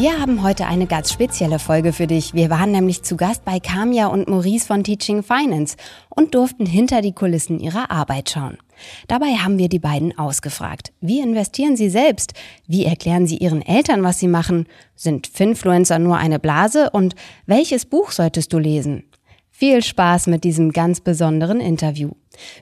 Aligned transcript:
Wir 0.00 0.18
haben 0.18 0.42
heute 0.42 0.66
eine 0.66 0.86
ganz 0.86 1.12
spezielle 1.12 1.58
Folge 1.58 1.92
für 1.92 2.06
dich. 2.06 2.32
Wir 2.32 2.48
waren 2.48 2.72
nämlich 2.72 3.02
zu 3.02 3.18
Gast 3.18 3.44
bei 3.44 3.60
Kamia 3.60 4.06
und 4.06 4.30
Maurice 4.30 4.66
von 4.66 4.82
Teaching 4.82 5.22
Finance 5.22 5.76
und 6.08 6.34
durften 6.34 6.64
hinter 6.64 7.02
die 7.02 7.12
Kulissen 7.12 7.60
ihrer 7.60 7.90
Arbeit 7.90 8.30
schauen. 8.30 8.56
Dabei 9.08 9.34
haben 9.34 9.58
wir 9.58 9.68
die 9.68 9.78
beiden 9.78 10.16
ausgefragt. 10.16 10.94
Wie 11.02 11.20
investieren 11.20 11.76
sie 11.76 11.90
selbst? 11.90 12.32
Wie 12.66 12.86
erklären 12.86 13.26
sie 13.26 13.36
ihren 13.36 13.60
Eltern, 13.60 14.02
was 14.02 14.18
sie 14.18 14.26
machen? 14.26 14.68
Sind 14.96 15.26
Finfluencer 15.26 15.98
nur 15.98 16.16
eine 16.16 16.38
Blase? 16.38 16.88
Und 16.88 17.14
welches 17.44 17.84
Buch 17.84 18.10
solltest 18.10 18.54
du 18.54 18.58
lesen? 18.58 19.04
Viel 19.50 19.82
Spaß 19.82 20.28
mit 20.28 20.44
diesem 20.44 20.72
ganz 20.72 21.02
besonderen 21.02 21.60
Interview. 21.60 22.12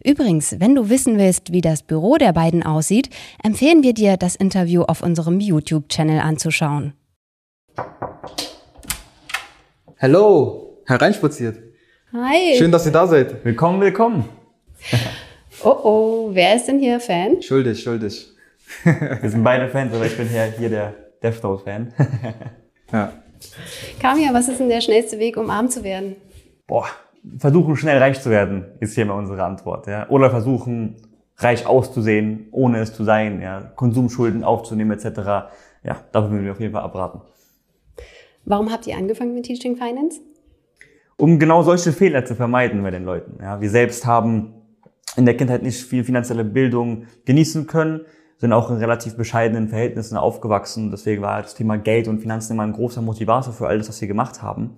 Übrigens, 0.02 0.56
wenn 0.58 0.74
du 0.74 0.90
wissen 0.90 1.18
willst, 1.18 1.52
wie 1.52 1.60
das 1.60 1.84
Büro 1.84 2.16
der 2.16 2.32
beiden 2.32 2.64
aussieht, 2.64 3.10
empfehlen 3.44 3.84
wir 3.84 3.94
dir, 3.94 4.16
das 4.16 4.34
Interview 4.34 4.82
auf 4.82 5.04
unserem 5.04 5.38
YouTube-Channel 5.38 6.18
anzuschauen. 6.18 6.94
Hallo, 10.00 10.82
hereinspaziert. 10.86 11.58
Hi. 12.12 12.56
Schön, 12.56 12.70
dass 12.72 12.86
ihr 12.86 12.92
da 12.92 13.06
seid. 13.06 13.44
Willkommen, 13.44 13.80
willkommen. 13.80 14.28
Oh 15.64 15.76
oh, 15.82 16.30
wer 16.32 16.54
ist 16.54 16.66
denn 16.66 16.78
hier 16.78 17.00
Fan? 17.00 17.42
Schuldig, 17.42 17.82
schuldig. 17.82 18.28
Wir 18.84 19.30
sind 19.30 19.42
beide 19.42 19.68
Fans, 19.68 19.92
aber 19.94 20.06
ich 20.06 20.16
bin 20.16 20.28
hier, 20.28 20.44
hier 20.56 20.68
der 20.68 20.94
Death 21.22 21.42
Note-Fan. 21.42 21.92
Ja. 22.90 23.12
Kamia, 24.00 24.32
was 24.32 24.48
ist 24.48 24.60
denn 24.60 24.70
der 24.70 24.80
schnellste 24.80 25.18
Weg, 25.18 25.36
um 25.36 25.50
arm 25.50 25.68
zu 25.68 25.84
werden? 25.84 26.16
Boah, 26.66 26.86
versuchen 27.38 27.76
schnell 27.76 27.98
reich 27.98 28.18
zu 28.22 28.30
werden, 28.30 28.64
ist 28.80 28.94
hier 28.94 29.04
immer 29.04 29.14
unsere 29.14 29.44
Antwort. 29.44 29.86
Ja? 29.86 30.08
Oder 30.08 30.30
versuchen 30.30 30.96
reich 31.36 31.66
auszusehen, 31.66 32.48
ohne 32.50 32.78
es 32.78 32.94
zu 32.94 33.04
sein, 33.04 33.42
ja? 33.42 33.60
Konsumschulden 33.76 34.42
aufzunehmen 34.42 34.92
etc. 34.92 35.50
Ja, 35.82 35.96
davon 36.12 36.30
würden 36.30 36.44
wir 36.46 36.52
auf 36.52 36.60
jeden 36.60 36.72
Fall 36.72 36.82
abraten. 36.82 37.20
Warum 38.48 38.72
habt 38.72 38.86
ihr 38.86 38.96
angefangen 38.96 39.34
mit 39.34 39.44
Teaching 39.44 39.76
Finance? 39.76 40.20
Um 41.18 41.38
genau 41.38 41.62
solche 41.62 41.92
Fehler 41.92 42.24
zu 42.24 42.34
vermeiden 42.34 42.82
bei 42.82 42.90
den 42.90 43.04
Leuten. 43.04 43.42
Ja? 43.42 43.60
Wir 43.60 43.68
selbst 43.68 44.06
haben 44.06 44.54
in 45.16 45.26
der 45.26 45.36
Kindheit 45.36 45.62
nicht 45.62 45.82
viel 45.82 46.02
finanzielle 46.02 46.44
Bildung 46.44 47.04
genießen 47.26 47.66
können, 47.66 48.06
sind 48.38 48.54
auch 48.54 48.70
in 48.70 48.78
relativ 48.78 49.16
bescheidenen 49.16 49.68
Verhältnissen 49.68 50.16
aufgewachsen. 50.16 50.90
Deswegen 50.90 51.20
war 51.20 51.42
das 51.42 51.56
Thema 51.56 51.76
Geld 51.76 52.08
und 52.08 52.20
Finanzen 52.20 52.54
immer 52.54 52.62
ein 52.62 52.72
großer 52.72 53.02
Motivator 53.02 53.52
für 53.52 53.66
alles, 53.66 53.86
was 53.88 54.00
wir 54.00 54.08
gemacht 54.08 54.42
haben. 54.42 54.76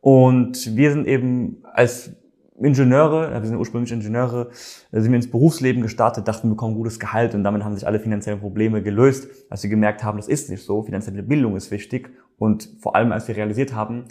Und 0.00 0.76
wir 0.76 0.92
sind 0.92 1.08
eben 1.08 1.64
als 1.72 2.12
Ingenieure, 2.60 3.32
wir 3.32 3.46
sind 3.46 3.56
ursprünglich 3.56 3.92
Ingenieure, 3.92 4.50
sind 4.90 5.10
wir 5.10 5.16
ins 5.16 5.30
Berufsleben 5.30 5.82
gestartet, 5.82 6.28
dachten, 6.28 6.48
wir 6.48 6.50
bekommen 6.50 6.74
gutes 6.74 7.00
Gehalt 7.00 7.34
und 7.34 7.44
damit 7.44 7.64
haben 7.64 7.74
sich 7.74 7.86
alle 7.86 7.98
finanziellen 7.98 8.40
Probleme 8.40 8.82
gelöst, 8.82 9.28
als 9.48 9.62
wir 9.62 9.70
gemerkt 9.70 10.04
haben, 10.04 10.18
das 10.18 10.28
ist 10.28 10.50
nicht 10.50 10.62
so, 10.62 10.82
finanzielle 10.82 11.22
Bildung 11.22 11.56
ist 11.56 11.70
wichtig 11.70 12.10
und 12.38 12.68
vor 12.78 12.94
allem 12.94 13.10
als 13.12 13.26
wir 13.26 13.36
realisiert 13.36 13.74
haben, 13.74 14.04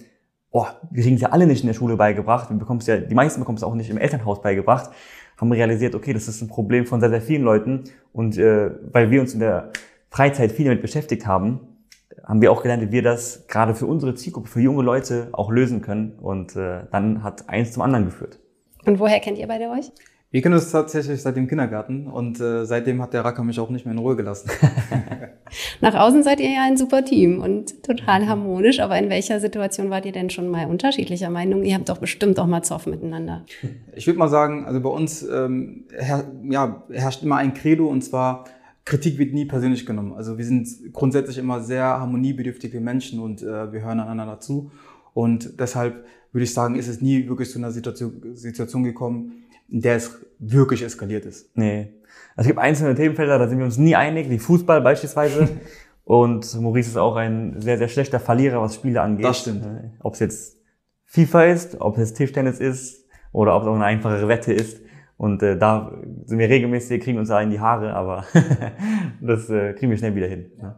oh, 0.49 0.65
wir 0.89 1.03
kriegen 1.03 1.15
es 1.15 1.21
ja 1.21 1.29
alle 1.29 1.45
nicht 1.45 1.61
in 1.61 1.67
der 1.67 1.75
Schule 1.75 1.97
beigebracht, 1.97 2.49
wir 2.49 2.57
bekommen 2.57 2.79
es 2.79 2.87
ja, 2.87 2.97
die 2.97 3.15
meisten 3.15 3.39
bekommen 3.39 3.57
es 3.57 3.63
auch 3.63 3.75
nicht 3.75 3.91
im 3.91 3.97
Elternhaus 3.97 4.41
beigebracht, 4.41 4.91
haben 5.37 5.49
wir 5.49 5.57
realisiert, 5.57 5.93
okay, 5.93 6.13
das 6.13 6.27
ist 6.27 6.41
ein 6.41 6.47
Problem 6.47 6.85
von 6.87 6.99
sehr, 6.99 7.09
sehr 7.09 7.21
vielen 7.21 7.43
Leuten 7.43 7.83
und 8.11 8.37
äh, 8.37 8.71
weil 8.91 9.11
wir 9.11 9.21
uns 9.21 9.33
in 9.33 9.39
der 9.39 9.71
Freizeit 10.09 10.51
viel 10.51 10.65
damit 10.65 10.81
beschäftigt 10.81 11.27
haben, 11.27 11.70
haben 12.23 12.41
wir 12.41 12.51
auch 12.51 12.61
gelernt, 12.61 12.83
wie 12.83 12.91
wir 12.91 13.03
das 13.03 13.47
gerade 13.47 13.75
für 13.75 13.85
unsere 13.85 14.15
Zielgruppe, 14.15 14.47
für 14.47 14.61
junge 14.61 14.83
Leute 14.83 15.29
auch 15.31 15.51
lösen 15.51 15.81
können. 15.81 16.17
Und 16.19 16.55
äh, 16.55 16.81
dann 16.91 17.23
hat 17.23 17.49
eins 17.49 17.73
zum 17.73 17.83
anderen 17.83 18.05
geführt. 18.05 18.39
Und 18.85 18.99
woher 18.99 19.19
kennt 19.19 19.37
ihr 19.37 19.47
beide 19.47 19.69
euch? 19.69 19.91
Wir 20.33 20.41
kennen 20.41 20.55
uns 20.55 20.71
tatsächlich 20.71 21.21
seit 21.21 21.35
dem 21.35 21.49
Kindergarten 21.49 22.07
und 22.07 22.39
äh, 22.39 22.65
seitdem 22.65 23.01
hat 23.01 23.13
der 23.13 23.25
Racker 23.25 23.43
mich 23.43 23.59
auch 23.59 23.69
nicht 23.69 23.85
mehr 23.85 23.91
in 23.91 23.99
Ruhe 23.99 24.15
gelassen. 24.15 24.49
Nach 25.81 25.93
außen 25.93 26.23
seid 26.23 26.39
ihr 26.39 26.49
ja 26.49 26.63
ein 26.63 26.77
super 26.77 27.03
Team 27.03 27.41
und 27.41 27.83
total 27.83 28.27
harmonisch, 28.27 28.79
aber 28.79 28.97
in 28.97 29.09
welcher 29.09 29.41
Situation 29.41 29.89
wart 29.89 30.05
ihr 30.05 30.13
denn 30.13 30.29
schon 30.29 30.47
mal 30.47 30.67
unterschiedlicher 30.67 31.29
Meinung? 31.29 31.63
Ihr 31.63 31.75
habt 31.75 31.89
doch 31.89 31.97
bestimmt 31.97 32.39
auch 32.39 32.47
mal 32.47 32.63
Zoff 32.63 32.87
miteinander. 32.87 33.45
Ich 33.93 34.07
würde 34.07 34.19
mal 34.19 34.29
sagen, 34.29 34.63
also 34.65 34.79
bei 34.79 34.89
uns 34.89 35.21
ähm, 35.21 35.83
her, 35.91 36.23
ja, 36.49 36.85
herrscht 36.89 37.23
immer 37.23 37.35
ein 37.35 37.53
Credo 37.53 37.87
und 37.87 38.01
zwar 38.01 38.45
Kritik 38.85 39.17
wird 39.17 39.33
nie 39.33 39.45
persönlich 39.45 39.85
genommen. 39.85 40.13
Also 40.13 40.37
wir 40.37 40.45
sind 40.45 40.67
grundsätzlich 40.93 41.37
immer 41.37 41.61
sehr 41.61 41.83
harmoniebedürftige 41.83 42.79
Menschen 42.79 43.19
und 43.19 43.41
äh, 43.41 43.71
wir 43.71 43.81
hören 43.81 43.99
einander 43.99 44.39
zu. 44.39 44.71
Und 45.13 45.59
deshalb 45.59 46.05
würde 46.31 46.43
ich 46.43 46.53
sagen, 46.53 46.75
ist 46.75 46.87
es 46.87 47.01
nie 47.01 47.27
wirklich 47.27 47.51
zu 47.51 47.59
einer 47.59 47.71
Situation, 47.71 48.35
Situation 48.35 48.83
gekommen, 48.83 49.43
in 49.69 49.81
der 49.81 49.97
es 49.97 50.19
wirklich 50.39 50.83
eskaliert 50.83 51.25
ist. 51.25 51.55
Nee. 51.55 51.93
Also 52.35 52.41
es 52.41 52.47
gibt 52.47 52.59
einzelne 52.59 52.95
Themenfelder, 52.95 53.37
da 53.37 53.47
sind 53.47 53.57
wir 53.57 53.65
uns 53.65 53.77
nie 53.77 53.95
einig, 53.95 54.29
wie 54.29 54.39
Fußball 54.39 54.81
beispielsweise. 54.81 55.49
Und 56.03 56.59
Maurice 56.59 56.89
ist 56.89 56.97
auch 56.97 57.15
ein 57.15 57.61
sehr, 57.61 57.77
sehr 57.77 57.87
schlechter 57.87 58.19
Verlierer, 58.19 58.61
was 58.61 58.75
Spiele 58.75 59.01
angeht. 59.01 59.25
Das 59.25 59.39
stimmt. 59.39 59.65
Ob 59.99 60.15
es 60.15 60.19
jetzt 60.19 60.57
FIFA 61.05 61.45
ist, 61.45 61.79
ob 61.79 61.97
es 61.97 62.13
Tischtennis 62.13 62.59
ist 62.59 63.05
oder 63.31 63.55
ob 63.55 63.63
es 63.63 63.67
auch 63.67 63.75
eine 63.75 63.85
einfachere 63.85 64.27
Wette 64.27 64.51
ist. 64.51 64.81
Und 65.21 65.43
äh, 65.43 65.55
da 65.55 65.91
sind 66.25 66.39
wir 66.39 66.49
regelmäßig, 66.49 67.03
kriegen 67.03 67.19
uns 67.19 67.29
da 67.29 67.39
in 67.39 67.51
die 67.51 67.59
Haare, 67.59 67.93
aber 67.93 68.25
das 69.21 69.51
äh, 69.51 69.73
kriegen 69.73 69.91
wir 69.91 69.97
schnell 69.99 70.15
wieder 70.15 70.25
hin. 70.25 70.47
Ne? 70.57 70.75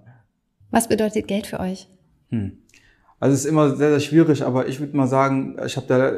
Was 0.69 0.89
bedeutet 0.89 1.29
Geld 1.29 1.47
für 1.47 1.61
euch? 1.61 1.87
Hm. 2.27 2.57
Also 3.21 3.35
es 3.35 3.45
ist 3.45 3.49
immer 3.49 3.73
sehr, 3.77 3.91
sehr 3.91 4.01
schwierig, 4.01 4.43
aber 4.43 4.67
ich 4.67 4.81
würde 4.81 4.97
mal 4.97 5.07
sagen, 5.07 5.55
ich 5.65 5.77
habe 5.77 5.87
da 5.87 6.11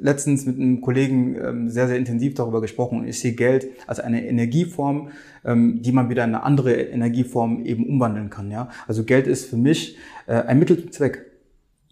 letztens 0.00 0.44
mit 0.44 0.56
einem 0.56 0.80
Kollegen 0.80 1.36
ähm, 1.36 1.68
sehr, 1.68 1.86
sehr 1.86 1.98
intensiv 1.98 2.34
darüber 2.34 2.60
gesprochen. 2.60 3.06
Ich 3.06 3.20
sehe 3.20 3.34
Geld 3.34 3.68
als 3.86 4.00
eine 4.00 4.26
Energieform, 4.26 5.10
ähm, 5.44 5.80
die 5.80 5.92
man 5.92 6.10
wieder 6.10 6.24
in 6.24 6.34
eine 6.34 6.42
andere 6.42 6.72
Energieform 6.72 7.64
eben 7.64 7.86
umwandeln 7.86 8.28
kann. 8.28 8.50
Ja? 8.50 8.70
Also 8.88 9.04
Geld 9.04 9.28
ist 9.28 9.44
für 9.44 9.56
mich 9.56 9.96
äh, 10.26 10.32
ein 10.32 10.58
Mittel 10.58 10.80
zum 10.80 10.90
Zweck. 10.90 11.26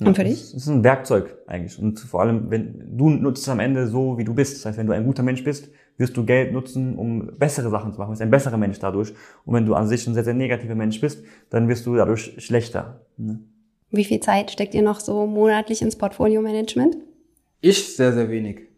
Und 0.00 0.14
für 0.14 0.24
dich? 0.24 0.42
Es 0.42 0.54
ist 0.54 0.68
ein 0.68 0.84
Werkzeug 0.84 1.38
eigentlich. 1.46 1.78
Und 1.78 1.98
vor 2.00 2.20
allem, 2.20 2.50
wenn 2.50 2.96
du 2.98 3.08
nutzt 3.08 3.42
es 3.42 3.48
am 3.48 3.60
Ende 3.60 3.86
so, 3.86 4.18
wie 4.18 4.24
du 4.24 4.34
bist. 4.34 4.56
Das 4.56 4.66
heißt, 4.66 4.78
wenn 4.78 4.86
du 4.86 4.92
ein 4.92 5.04
guter 5.04 5.22
Mensch 5.22 5.42
bist, 5.42 5.70
wirst 5.96 6.16
du 6.16 6.24
Geld 6.24 6.52
nutzen, 6.52 6.96
um 6.96 7.30
bessere 7.38 7.70
Sachen 7.70 7.92
zu 7.92 7.98
machen. 7.98 8.08
Du 8.08 8.12
bist 8.12 8.22
ein 8.22 8.30
besserer 8.30 8.58
Mensch 8.58 8.78
dadurch. 8.78 9.14
Und 9.46 9.54
wenn 9.54 9.64
du 9.64 9.74
an 9.74 9.88
sich 9.88 10.06
ein 10.06 10.14
sehr, 10.14 10.24
sehr 10.24 10.34
negativer 10.34 10.74
Mensch 10.74 11.00
bist, 11.00 11.24
dann 11.48 11.68
wirst 11.68 11.86
du 11.86 11.96
dadurch 11.96 12.34
schlechter. 12.38 13.00
Ne? 13.16 13.40
Wie 13.90 14.04
viel 14.04 14.20
Zeit 14.20 14.50
steckt 14.50 14.74
ihr 14.74 14.82
noch 14.82 15.00
so 15.00 15.26
monatlich 15.26 15.80
ins 15.80 15.96
Portfolio-Management? 15.96 16.98
Ich 17.62 17.96
sehr, 17.96 18.12
sehr 18.12 18.28
wenig. 18.30 18.68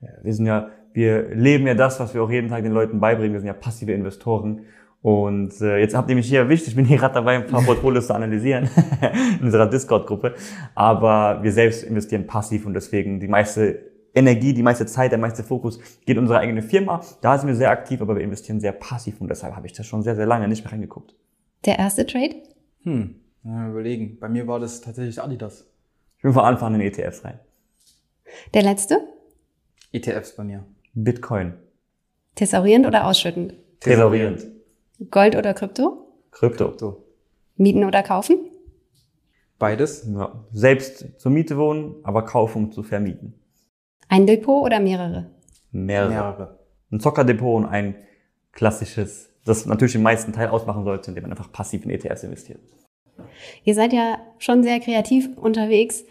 Ja, 0.00 0.08
wir 0.22 0.34
sind 0.34 0.46
ja, 0.46 0.70
wir 0.92 1.34
leben 1.34 1.66
ja 1.66 1.74
das, 1.74 2.00
was 2.00 2.14
wir 2.14 2.22
auch 2.22 2.30
jeden 2.30 2.48
Tag 2.48 2.64
den 2.64 2.72
Leuten 2.72 2.98
beibringen. 2.98 3.32
Wir 3.32 3.40
sind 3.40 3.46
ja 3.46 3.52
passive 3.52 3.92
Investoren. 3.92 4.62
Und 5.04 5.60
äh, 5.60 5.80
jetzt 5.80 5.94
habt 5.94 6.08
ihr 6.08 6.16
mich 6.16 6.28
hier 6.28 6.38
erwischt. 6.38 6.66
Ich 6.66 6.74
bin 6.74 6.86
hier 6.86 6.96
gerade 6.96 7.12
dabei, 7.12 7.34
ein 7.34 7.46
paar 7.46 7.60
Portfolios 7.66 8.06
zu 8.06 8.14
analysieren 8.14 8.70
in 9.38 9.44
unserer 9.44 9.66
Discord-Gruppe. 9.66 10.34
Aber 10.74 11.42
wir 11.42 11.52
selbst 11.52 11.82
investieren 11.82 12.26
passiv 12.26 12.64
und 12.64 12.72
deswegen 12.72 13.20
die 13.20 13.28
meiste 13.28 13.92
Energie, 14.14 14.54
die 14.54 14.62
meiste 14.62 14.86
Zeit, 14.86 15.12
der 15.12 15.18
meiste 15.18 15.44
Fokus 15.44 15.78
geht 16.06 16.16
in 16.16 16.20
unsere 16.20 16.38
eigene 16.38 16.62
Firma. 16.62 17.02
Da 17.20 17.36
sind 17.36 17.48
wir 17.48 17.54
sehr 17.54 17.68
aktiv, 17.68 18.00
aber 18.00 18.16
wir 18.16 18.22
investieren 18.22 18.60
sehr 18.60 18.72
passiv 18.72 19.20
und 19.20 19.28
deshalb 19.28 19.54
habe 19.54 19.66
ich 19.66 19.74
das 19.74 19.84
schon 19.86 20.02
sehr, 20.02 20.16
sehr 20.16 20.24
lange 20.24 20.48
nicht 20.48 20.64
mehr 20.64 20.72
reingeguckt. 20.72 21.14
Der 21.66 21.78
erste 21.78 22.06
Trade? 22.06 22.36
Hm, 22.84 23.16
mal 23.42 23.72
überlegen. 23.72 24.16
Bei 24.18 24.30
mir 24.30 24.46
war 24.46 24.58
das 24.58 24.80
tatsächlich 24.80 25.20
Adidas. 25.20 25.66
Ich 26.16 26.22
bin 26.22 26.32
von 26.32 26.44
Anfang 26.44 26.72
an 26.72 26.80
in 26.80 26.86
ETFs 26.86 27.22
rein. 27.26 27.38
Der 28.54 28.62
letzte? 28.62 29.00
ETFs 29.92 30.34
bei 30.34 30.44
mir. 30.44 30.64
Bitcoin. 30.94 31.52
Thesaurierend 32.36 32.86
oder 32.86 33.06
ausschüttend? 33.06 33.52
Thesaurierend. 33.80 34.53
Gold 35.10 35.36
oder 35.36 35.54
Krypto? 35.54 36.06
Krypto. 36.30 36.72
So. 36.76 37.04
Mieten 37.56 37.84
oder 37.84 38.02
kaufen? 38.02 38.38
Beides. 39.58 40.06
Ja. 40.12 40.44
Selbst 40.52 41.20
zur 41.20 41.30
Miete 41.30 41.56
wohnen, 41.56 41.96
aber 42.02 42.24
kaufen, 42.24 42.64
um 42.64 42.72
zu 42.72 42.82
vermieten. 42.82 43.34
Ein 44.08 44.26
Depot 44.26 44.62
oder 44.62 44.80
mehrere? 44.80 45.30
Mehrere. 45.70 46.10
Mehrere. 46.10 46.58
Ein 46.90 47.00
Zockerdepot 47.00 47.62
und 47.62 47.66
ein 47.66 47.96
klassisches, 48.52 49.30
das 49.44 49.66
natürlich 49.66 49.92
den 49.92 50.02
meisten 50.02 50.32
Teil 50.32 50.48
ausmachen 50.48 50.84
sollte, 50.84 51.10
indem 51.10 51.22
man 51.22 51.32
einfach 51.32 51.50
passiv 51.50 51.84
in 51.84 51.90
ETFs 51.90 52.22
investiert. 52.22 52.60
Ihr 53.64 53.74
seid 53.74 53.92
ja 53.92 54.18
schon 54.38 54.62
sehr 54.62 54.80
kreativ 54.80 55.36
unterwegs. 55.36 56.04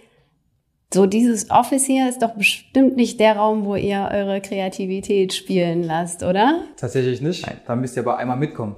So 0.94 1.08
dieses 1.08 1.50
Office 1.50 1.86
hier 1.86 2.08
ist 2.08 2.22
doch 2.22 2.36
bestimmt 2.36 2.96
nicht 2.96 3.20
der 3.20 3.36
Raum, 3.36 3.66
wo 3.66 3.76
ihr 3.76 4.12
eure 4.14 4.42
Kreativität 4.42 5.34
spielen 5.34 5.82
lasst, 5.82 6.22
oder? 6.22 6.66
Tatsächlich 6.78 7.20
nicht. 7.20 7.44
Da 7.66 7.76
müsst 7.76 7.98
ihr 7.98 8.04
aber 8.04 8.18
einmal 8.18 8.38
mitkommen. 8.38 8.76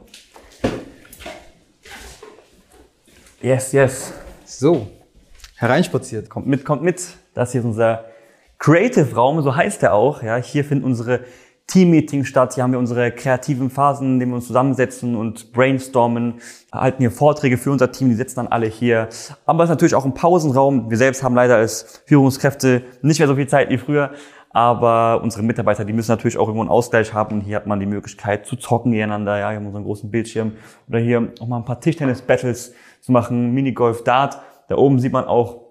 Yes, 3.42 3.74
yes. 3.74 4.14
So, 4.46 4.88
hereinspaziert. 5.58 6.30
Kommt 6.30 6.48
mit, 6.48 6.64
kommt 6.64 6.84
mit. 6.84 7.06
Das 7.34 7.52
hier 7.52 7.60
ist 7.60 7.66
unser 7.66 8.06
Creative 8.60 9.14
Raum, 9.14 9.42
so 9.42 9.54
heißt 9.54 9.84
er 9.84 9.94
auch. 9.94 10.24
Ja, 10.24 10.38
hier 10.38 10.64
finden 10.64 10.86
unsere 10.86 11.26
Team-Meetings 11.68 12.28
statt. 12.28 12.54
Hier 12.54 12.64
haben 12.64 12.72
wir 12.72 12.80
unsere 12.80 13.12
kreativen 13.12 13.70
Phasen, 13.70 14.14
in 14.14 14.20
denen 14.20 14.32
wir 14.32 14.36
uns 14.36 14.48
zusammensetzen 14.48 15.16
und 15.16 15.52
brainstormen, 15.52 16.36
halten 16.72 17.02
hier 17.02 17.12
Vorträge 17.12 17.58
für 17.58 17.72
unser 17.72 17.92
Team, 17.92 18.10
die 18.10 18.16
sitzen 18.16 18.38
dann 18.38 18.48
alle 18.48 18.68
hier. 18.68 19.10
Aber 19.46 19.64
es 19.64 19.70
ist 19.70 19.74
natürlich 19.74 19.96
auch 19.96 20.06
ein 20.06 20.14
Pausenraum. 20.14 20.90
Wir 20.90 20.98
selbst 20.98 21.24
haben 21.24 21.36
leider 21.36 21.56
als 21.56 22.04
Führungskräfte 22.06 22.84
nicht 23.02 23.20
mehr 23.20 23.28
so 23.28 23.36
viel 23.36 23.48
Zeit 23.48 23.70
wie 23.70 23.78
früher. 23.78 24.12
Aber 24.52 25.22
unsere 25.22 25.44
Mitarbeiter, 25.44 25.84
die 25.84 25.92
müssen 25.92 26.12
natürlich 26.12 26.38
auch 26.38 26.48
irgendwo 26.48 26.62
einen 26.62 26.70
Ausgleich 26.70 27.14
haben. 27.14 27.36
Und 27.36 27.42
hier 27.42 27.58
hat 27.58 27.68
man 27.68 27.80
die 27.82 27.86
Möglichkeit 27.86 28.46
zu 28.46 28.56
zocken 28.56 28.92
gegeneinander. 28.92 29.38
Ja, 29.38 29.50
hier 29.50 29.58
haben 29.58 29.64
wir 29.64 29.68
unseren 29.68 29.84
großen 29.84 30.10
Bildschirm. 30.10 30.54
Oder 30.88 31.00
hier 31.00 31.34
auch 31.42 31.48
mal 31.48 31.58
ein 31.58 31.66
paar 31.66 31.82
Tischtennis-Battles 31.82 32.74
zu 33.02 33.12
machen, 33.12 33.54
Minigolf, 33.54 34.06
Dart. 34.06 34.40
Da 34.70 34.78
oben 34.78 35.00
sieht 35.00 35.12
man 35.12 35.26
auch 35.26 35.62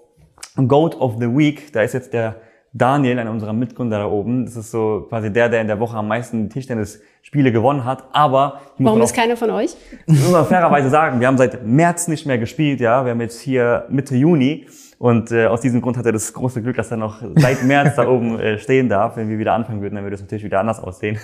Goat 0.68 1.00
of 1.00 1.14
the 1.18 1.34
Week. 1.34 1.72
Da 1.72 1.80
ist 1.80 1.94
jetzt 1.94 2.12
der 2.12 2.36
Daniel, 2.76 3.20
einer 3.20 3.30
unserer 3.30 3.52
Mitgründer 3.52 3.98
da 3.98 4.06
oben. 4.06 4.46
Das 4.46 4.56
ist 4.56 4.72
so 4.72 5.06
quasi 5.08 5.32
der, 5.32 5.48
der 5.48 5.60
in 5.60 5.68
der 5.68 5.78
Woche 5.78 5.96
am 5.96 6.08
meisten 6.08 6.50
Tischtennis-Spiele 6.50 7.52
gewonnen 7.52 7.84
hat. 7.84 8.02
Aber 8.12 8.60
warum 8.78 9.00
ist 9.00 9.14
keiner 9.14 9.36
von 9.36 9.50
euch? 9.50 9.76
Muss 10.06 10.32
man 10.32 10.44
fairerweise 10.44 10.90
sagen, 10.90 11.20
wir 11.20 11.28
haben 11.28 11.38
seit 11.38 11.64
März 11.64 12.08
nicht 12.08 12.26
mehr 12.26 12.36
gespielt. 12.36 12.80
Ja, 12.80 13.04
wir 13.04 13.12
haben 13.12 13.20
jetzt 13.20 13.40
hier 13.40 13.86
Mitte 13.90 14.16
Juni 14.16 14.66
und 14.98 15.30
äh, 15.30 15.46
aus 15.46 15.60
diesem 15.60 15.82
Grund 15.82 15.96
hat 15.96 16.04
er 16.06 16.10
das 16.10 16.32
große 16.32 16.62
Glück, 16.62 16.74
dass 16.74 16.90
er 16.90 16.96
noch 16.96 17.22
seit 17.36 17.62
März 17.62 17.94
da 17.94 18.08
oben 18.08 18.40
äh, 18.40 18.58
stehen 18.58 18.88
darf. 18.88 19.16
Wenn 19.16 19.28
wir 19.28 19.38
wieder 19.38 19.52
anfangen 19.52 19.80
würden, 19.80 19.94
dann 19.94 20.02
würde 20.02 20.16
es 20.16 20.20
natürlich 20.20 20.44
wieder 20.44 20.58
anders 20.58 20.82
aussehen. 20.82 21.20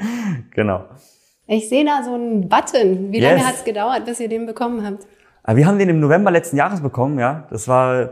genau. 0.50 0.84
Ich 1.46 1.68
sehe 1.68 1.84
da 1.84 2.02
so 2.02 2.14
einen 2.14 2.48
Button. 2.48 3.12
Wie 3.12 3.20
yes. 3.20 3.30
lange 3.30 3.46
hat 3.46 3.54
es 3.54 3.64
gedauert, 3.64 4.04
bis 4.04 4.18
ihr 4.18 4.28
den 4.28 4.46
bekommen 4.46 4.84
habt? 4.84 5.06
Ah, 5.44 5.54
wir 5.54 5.64
haben 5.64 5.78
den 5.78 5.90
im 5.90 6.00
November 6.00 6.32
letzten 6.32 6.56
Jahres 6.56 6.80
bekommen, 6.80 7.20
ja. 7.20 7.46
Das 7.50 7.68
war 7.68 8.10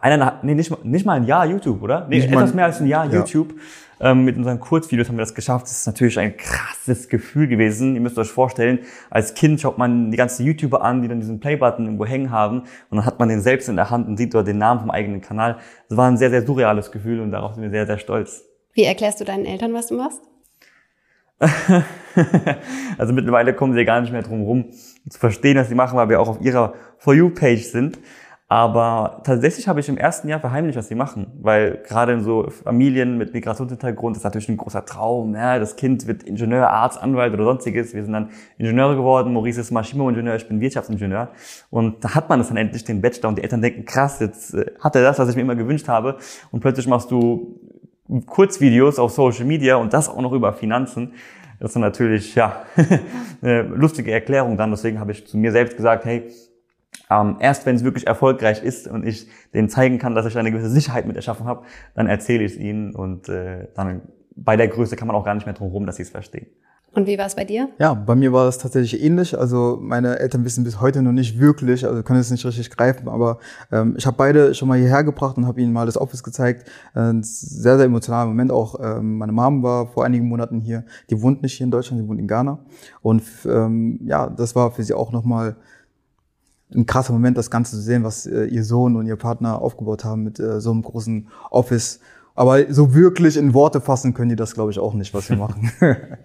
eineinhalb, 0.00 0.44
nee, 0.44 0.54
nicht, 0.54 0.84
nicht 0.84 1.06
mal 1.06 1.14
ein 1.14 1.24
Jahr 1.24 1.46
YouTube, 1.46 1.82
oder? 1.82 2.06
Nee, 2.08 2.16
nicht 2.16 2.30
etwas 2.30 2.54
mehr 2.54 2.66
als 2.66 2.80
ein 2.80 2.86
Jahr 2.86 3.06
ja. 3.06 3.18
YouTube. 3.18 3.54
Ähm, 4.02 4.24
mit 4.24 4.36
unseren 4.38 4.60
Kurzvideos 4.60 5.08
haben 5.08 5.16
wir 5.16 5.22
das 5.22 5.34
geschafft. 5.34 5.66
Das 5.66 5.72
ist 5.72 5.86
natürlich 5.86 6.18
ein 6.18 6.34
krasses 6.36 7.10
Gefühl 7.10 7.48
gewesen. 7.48 7.94
Ihr 7.94 8.00
müsst 8.00 8.18
euch 8.18 8.30
vorstellen, 8.30 8.78
als 9.10 9.34
Kind 9.34 9.60
schaut 9.60 9.76
man 9.76 10.10
die 10.10 10.16
ganzen 10.16 10.46
YouTuber 10.46 10.82
an, 10.82 11.02
die 11.02 11.08
dann 11.08 11.20
diesen 11.20 11.38
Playbutton 11.38 11.84
irgendwo 11.84 12.06
hängen 12.06 12.30
haben. 12.30 12.60
Und 12.88 12.96
dann 12.96 13.04
hat 13.04 13.18
man 13.18 13.28
den 13.28 13.42
selbst 13.42 13.68
in 13.68 13.76
der 13.76 13.90
Hand 13.90 14.08
und 14.08 14.16
sieht 14.16 14.32
dort 14.32 14.46
den 14.46 14.56
Namen 14.56 14.80
vom 14.80 14.90
eigenen 14.90 15.20
Kanal. 15.20 15.58
Das 15.88 15.98
war 15.98 16.10
ein 16.10 16.16
sehr, 16.16 16.30
sehr 16.30 16.46
surreales 16.46 16.90
Gefühl 16.90 17.20
und 17.20 17.30
darauf 17.30 17.54
sind 17.54 17.62
wir 17.62 17.70
sehr, 17.70 17.86
sehr 17.86 17.98
stolz. 17.98 18.42
Wie 18.72 18.84
erklärst 18.84 19.20
du 19.20 19.24
deinen 19.24 19.44
Eltern, 19.44 19.74
was 19.74 19.88
du 19.88 19.96
machst? 19.96 20.22
also 22.98 23.12
mittlerweile 23.12 23.54
kommen 23.54 23.74
sie 23.74 23.84
gar 23.84 24.00
nicht 24.00 24.12
mehr 24.12 24.22
drum 24.22 24.42
rum 24.42 24.66
zu 25.08 25.18
verstehen, 25.18 25.56
was 25.56 25.68
sie 25.68 25.74
machen, 25.74 25.96
weil 25.96 26.08
wir 26.08 26.20
auch 26.20 26.28
auf 26.28 26.40
ihrer 26.40 26.74
For 26.98 27.14
You-Page 27.14 27.64
sind. 27.64 27.98
Aber 28.50 29.20
tatsächlich 29.22 29.68
habe 29.68 29.78
ich 29.78 29.88
im 29.88 29.96
ersten 29.96 30.26
Jahr 30.28 30.40
verheimlicht, 30.40 30.76
was 30.76 30.88
sie 30.88 30.96
machen, 30.96 31.28
weil 31.40 31.78
gerade 31.86 32.14
in 32.14 32.24
so 32.24 32.50
Familien 32.50 33.16
mit 33.16 33.32
Migrationshintergrund 33.32 34.16
ist 34.16 34.24
natürlich 34.24 34.48
ein 34.48 34.56
großer 34.56 34.84
Traum. 34.84 35.36
Ja, 35.36 35.60
das 35.60 35.76
Kind 35.76 36.08
wird 36.08 36.24
Ingenieur, 36.24 36.68
Arzt, 36.68 37.00
Anwalt 37.00 37.32
oder 37.32 37.44
sonstiges. 37.44 37.94
Wir 37.94 38.02
sind 38.02 38.12
dann 38.12 38.30
Ingenieure 38.58 38.96
geworden. 38.96 39.32
Maurice 39.34 39.60
ist 39.60 39.70
Maschinenbauingenieur, 39.70 40.34
ich 40.34 40.48
bin 40.48 40.60
Wirtschaftsingenieur. 40.60 41.28
Und 41.70 42.04
da 42.04 42.16
hat 42.16 42.28
man 42.28 42.40
das 42.40 42.48
dann 42.48 42.56
endlich 42.56 42.82
den 42.82 43.00
Bachelor 43.00 43.28
und 43.28 43.38
die 43.38 43.42
Eltern 43.44 43.62
denken, 43.62 43.84
krass, 43.84 44.18
jetzt 44.18 44.52
äh, 44.54 44.66
hat 44.80 44.96
er 44.96 45.02
das, 45.02 45.20
was 45.20 45.28
ich 45.28 45.36
mir 45.36 45.42
immer 45.42 45.54
gewünscht 45.54 45.86
habe. 45.86 46.16
Und 46.50 46.58
plötzlich 46.58 46.88
machst 46.88 47.12
du 47.12 47.60
Kurzvideos 48.26 48.98
auf 48.98 49.12
Social 49.12 49.44
Media 49.44 49.76
und 49.76 49.92
das 49.92 50.08
auch 50.08 50.20
noch 50.20 50.32
über 50.32 50.52
Finanzen. 50.54 51.12
Das 51.60 51.70
ist 51.70 51.76
natürlich 51.76 52.34
ja 52.34 52.64
eine 53.42 53.62
lustige 53.62 54.10
Erklärung 54.10 54.56
dann. 54.56 54.72
Deswegen 54.72 54.98
habe 54.98 55.12
ich 55.12 55.24
zu 55.24 55.38
mir 55.38 55.52
selbst 55.52 55.76
gesagt, 55.76 56.04
hey, 56.04 56.28
ähm, 57.10 57.36
erst 57.40 57.66
wenn 57.66 57.76
es 57.76 57.84
wirklich 57.84 58.06
erfolgreich 58.06 58.62
ist 58.62 58.86
und 58.86 59.06
ich 59.06 59.28
denen 59.52 59.68
zeigen 59.68 59.98
kann, 59.98 60.14
dass 60.14 60.26
ich 60.26 60.36
eine 60.36 60.50
gewisse 60.50 60.70
Sicherheit 60.70 61.06
mit 61.06 61.16
erschaffen 61.16 61.46
habe, 61.46 61.64
dann 61.94 62.06
erzähle 62.06 62.44
ich 62.44 62.52
es 62.52 62.58
ihnen 62.58 62.94
und 62.94 63.28
äh, 63.28 63.68
dann 63.74 64.02
bei 64.36 64.56
der 64.56 64.68
Größe 64.68 64.96
kann 64.96 65.08
man 65.08 65.16
auch 65.16 65.24
gar 65.24 65.34
nicht 65.34 65.46
mehr 65.46 65.54
drum 65.54 65.68
herum, 65.68 65.86
dass 65.86 65.96
sie 65.96 66.02
es 66.02 66.10
verstehen. 66.10 66.46
Und 66.92 67.06
wie 67.06 67.16
war 67.18 67.26
es 67.26 67.36
bei 67.36 67.44
dir? 67.44 67.68
Ja, 67.78 67.94
bei 67.94 68.16
mir 68.16 68.32
war 68.32 68.48
es 68.48 68.58
tatsächlich 68.58 69.00
ähnlich. 69.00 69.38
Also 69.38 69.78
meine 69.80 70.18
Eltern 70.18 70.44
wissen 70.44 70.64
bis 70.64 70.80
heute 70.80 71.02
noch 71.02 71.12
nicht 71.12 71.38
wirklich, 71.38 71.86
also 71.86 72.02
können 72.02 72.18
es 72.18 72.32
nicht 72.32 72.44
richtig 72.44 72.68
greifen, 72.70 73.08
aber 73.08 73.38
ähm, 73.70 73.94
ich 73.96 74.06
habe 74.06 74.16
beide 74.16 74.54
schon 74.54 74.66
mal 74.66 74.76
hierher 74.76 75.04
gebracht 75.04 75.36
und 75.36 75.46
habe 75.46 75.60
ihnen 75.60 75.72
mal 75.72 75.86
das 75.86 75.96
Office 75.96 76.24
gezeigt. 76.24 76.68
Ein 76.92 77.22
sehr, 77.22 77.76
sehr 77.76 77.86
emotionaler 77.86 78.26
Moment 78.26 78.50
auch. 78.50 78.80
Ähm, 78.82 79.18
meine 79.18 79.30
Mom 79.30 79.62
war 79.62 79.86
vor 79.86 80.04
einigen 80.04 80.26
Monaten 80.26 80.60
hier. 80.60 80.84
Die 81.10 81.22
wohnt 81.22 81.42
nicht 81.42 81.52
hier 81.52 81.64
in 81.64 81.70
Deutschland, 81.70 82.02
die 82.02 82.08
wohnt 82.08 82.18
in 82.18 82.26
Ghana. 82.26 82.58
Und 83.02 83.22
ähm, 83.46 84.00
ja, 84.04 84.28
das 84.28 84.56
war 84.56 84.72
für 84.72 84.82
sie 84.82 84.94
auch 84.94 85.12
nochmal 85.12 85.56
ein 86.74 86.86
krasser 86.86 87.12
Moment, 87.12 87.36
das 87.36 87.50
Ganze 87.50 87.76
zu 87.76 87.82
sehen, 87.82 88.04
was 88.04 88.26
äh, 88.26 88.44
ihr 88.44 88.64
Sohn 88.64 88.96
und 88.96 89.06
ihr 89.06 89.16
Partner 89.16 89.60
aufgebaut 89.60 90.04
haben 90.04 90.22
mit 90.22 90.38
äh, 90.38 90.60
so 90.60 90.70
einem 90.70 90.82
großen 90.82 91.28
Office. 91.50 92.00
Aber 92.34 92.72
so 92.72 92.94
wirklich 92.94 93.36
in 93.36 93.54
Worte 93.54 93.80
fassen 93.80 94.14
können 94.14 94.30
die 94.30 94.36
das, 94.36 94.54
glaube 94.54 94.70
ich, 94.70 94.78
auch 94.78 94.94
nicht, 94.94 95.12
was 95.12 95.28
wir 95.28 95.36
machen. 95.36 95.70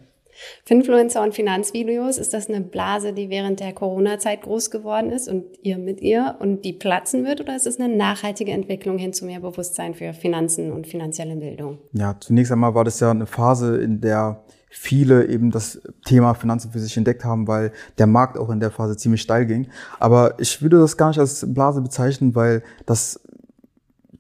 Finfluencer 0.66 1.22
und 1.24 1.34
Finanzvideos, 1.34 2.18
ist 2.18 2.34
das 2.34 2.50
eine 2.50 2.62
Blase, 2.62 3.14
die 3.14 3.30
während 3.30 3.60
der 3.60 3.74
Corona-Zeit 3.74 4.42
groß 4.42 4.70
geworden 4.70 5.12
ist 5.12 5.30
und 5.30 5.46
ihr 5.64 5.78
mit 5.78 6.02
ihr 6.02 6.36
und 6.40 6.66
die 6.66 6.74
platzen 6.74 7.26
wird? 7.26 7.42
Oder 7.42 7.56
ist 7.56 7.68
es 7.68 7.80
eine 7.80 7.96
nachhaltige 7.96 8.52
Entwicklung 8.52 8.98
hin 8.98 9.14
zu 9.14 9.26
mehr 9.26 9.40
Bewusstsein 9.40 9.94
für 9.94 10.14
Finanzen 10.14 10.72
und 10.72 10.88
finanzielle 10.88 11.36
Bildung? 11.36 11.78
Ja, 11.94 12.16
zunächst 12.20 12.52
einmal 12.52 12.76
war 12.76 12.84
das 12.84 13.00
ja 13.00 13.12
eine 13.12 13.26
Phase, 13.26 13.78
in 13.78 14.02
der 14.02 14.44
viele 14.78 15.28
eben 15.28 15.52
das 15.52 15.82
Thema 16.06 16.34
Finanzen 16.34 16.72
für 16.72 16.80
sich 16.80 16.96
entdeckt 16.98 17.24
haben, 17.24 17.48
weil 17.48 17.72
der 17.98 18.08
Markt 18.08 18.38
auch 18.38 18.50
in 18.50 18.60
der 18.60 18.72
Phase 18.72 18.98
ziemlich 18.98 19.22
steil 19.22 19.46
ging. 19.46 19.68
Aber 20.00 20.40
ich 20.40 20.62
würde 20.62 20.80
das 20.80 20.98
gar 20.98 21.08
nicht 21.08 21.20
als 21.20 21.46
Blase 21.54 21.82
bezeichnen, 21.82 22.36
weil 22.36 22.62
das 22.86 23.22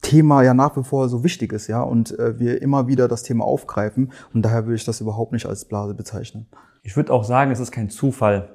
Thema 0.01 0.43
ja 0.43 0.53
nach 0.53 0.77
wie 0.77 0.83
vor 0.83 1.09
so 1.09 1.23
wichtig 1.23 1.51
ist, 1.51 1.67
ja, 1.67 1.81
und 1.81 2.17
äh, 2.19 2.39
wir 2.39 2.61
immer 2.61 2.87
wieder 2.87 3.07
das 3.07 3.23
Thema 3.23 3.43
aufgreifen 3.43 4.11
und 4.33 4.43
daher 4.43 4.65
würde 4.65 4.75
ich 4.75 4.85
das 4.85 5.01
überhaupt 5.01 5.33
nicht 5.33 5.45
als 5.45 5.65
Blase 5.65 5.93
bezeichnen. 5.93 6.47
Ich 6.83 6.95
würde 6.95 7.11
auch 7.11 7.23
sagen, 7.23 7.51
es 7.51 7.59
ist 7.59 7.71
kein 7.71 7.89
Zufall, 7.89 8.49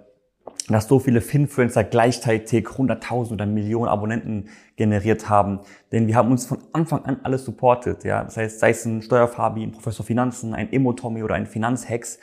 dass 0.74 0.88
so 0.88 0.98
viele 0.98 1.20
Finfluencer 1.20 1.84
gleichzeitig 1.84 2.66
100.000 2.66 3.32
oder 3.32 3.46
Millionen 3.46 3.88
Abonnenten 3.88 4.48
generiert 4.76 5.28
haben. 5.28 5.60
Denn 5.92 6.06
wir 6.06 6.16
haben 6.16 6.30
uns 6.30 6.46
von 6.46 6.58
Anfang 6.72 7.04
an 7.04 7.20
alles 7.22 7.44
supportet. 7.44 8.04
Ja? 8.04 8.24
Das 8.24 8.36
heißt, 8.36 8.60
sei 8.60 8.70
es 8.70 8.84
ein 8.84 9.02
Steuerfabi, 9.02 9.62
ein 9.62 9.72
Professor 9.72 10.04
Finanzen, 10.04 10.54
ein 10.54 10.72
Emo-Tommy 10.72 11.22
oder 11.22 11.34
ein 11.34 11.46
Finanzhex. 11.46 12.18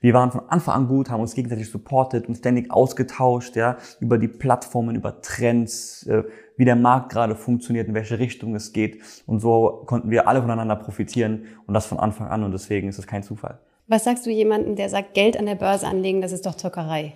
Wir 0.00 0.14
waren 0.14 0.32
von 0.32 0.48
Anfang 0.48 0.74
an 0.74 0.88
gut, 0.88 1.10
haben 1.10 1.20
uns 1.20 1.34
gegenseitig 1.34 1.70
supportet 1.70 2.26
und 2.26 2.34
ständig 2.34 2.72
ausgetauscht, 2.72 3.54
ja, 3.54 3.76
über 4.00 4.18
die 4.18 4.26
Plattformen, 4.26 4.96
über 4.96 5.20
Trends, 5.22 6.04
äh, 6.08 6.24
wie 6.56 6.64
der 6.64 6.74
Markt 6.74 7.12
gerade 7.12 7.36
funktioniert, 7.36 7.86
in 7.86 7.94
welche 7.94 8.18
Richtung 8.18 8.56
es 8.56 8.72
geht. 8.72 9.00
Und 9.26 9.38
so 9.38 9.84
konnten 9.86 10.10
wir 10.10 10.26
alle 10.26 10.40
voneinander 10.40 10.74
profitieren 10.74 11.46
und 11.68 11.74
das 11.74 11.86
von 11.86 12.00
Anfang 12.00 12.26
an 12.26 12.42
und 12.42 12.50
deswegen 12.50 12.88
ist 12.88 12.98
es 12.98 13.06
kein 13.06 13.22
Zufall. 13.22 13.60
Was 13.86 14.02
sagst 14.02 14.26
du 14.26 14.30
jemandem, 14.30 14.74
der 14.74 14.88
sagt, 14.88 15.14
Geld 15.14 15.38
an 15.38 15.46
der 15.46 15.54
Börse 15.54 15.86
anlegen, 15.86 16.20
das 16.20 16.32
ist 16.32 16.46
doch 16.46 16.56
Zockerei? 16.56 17.14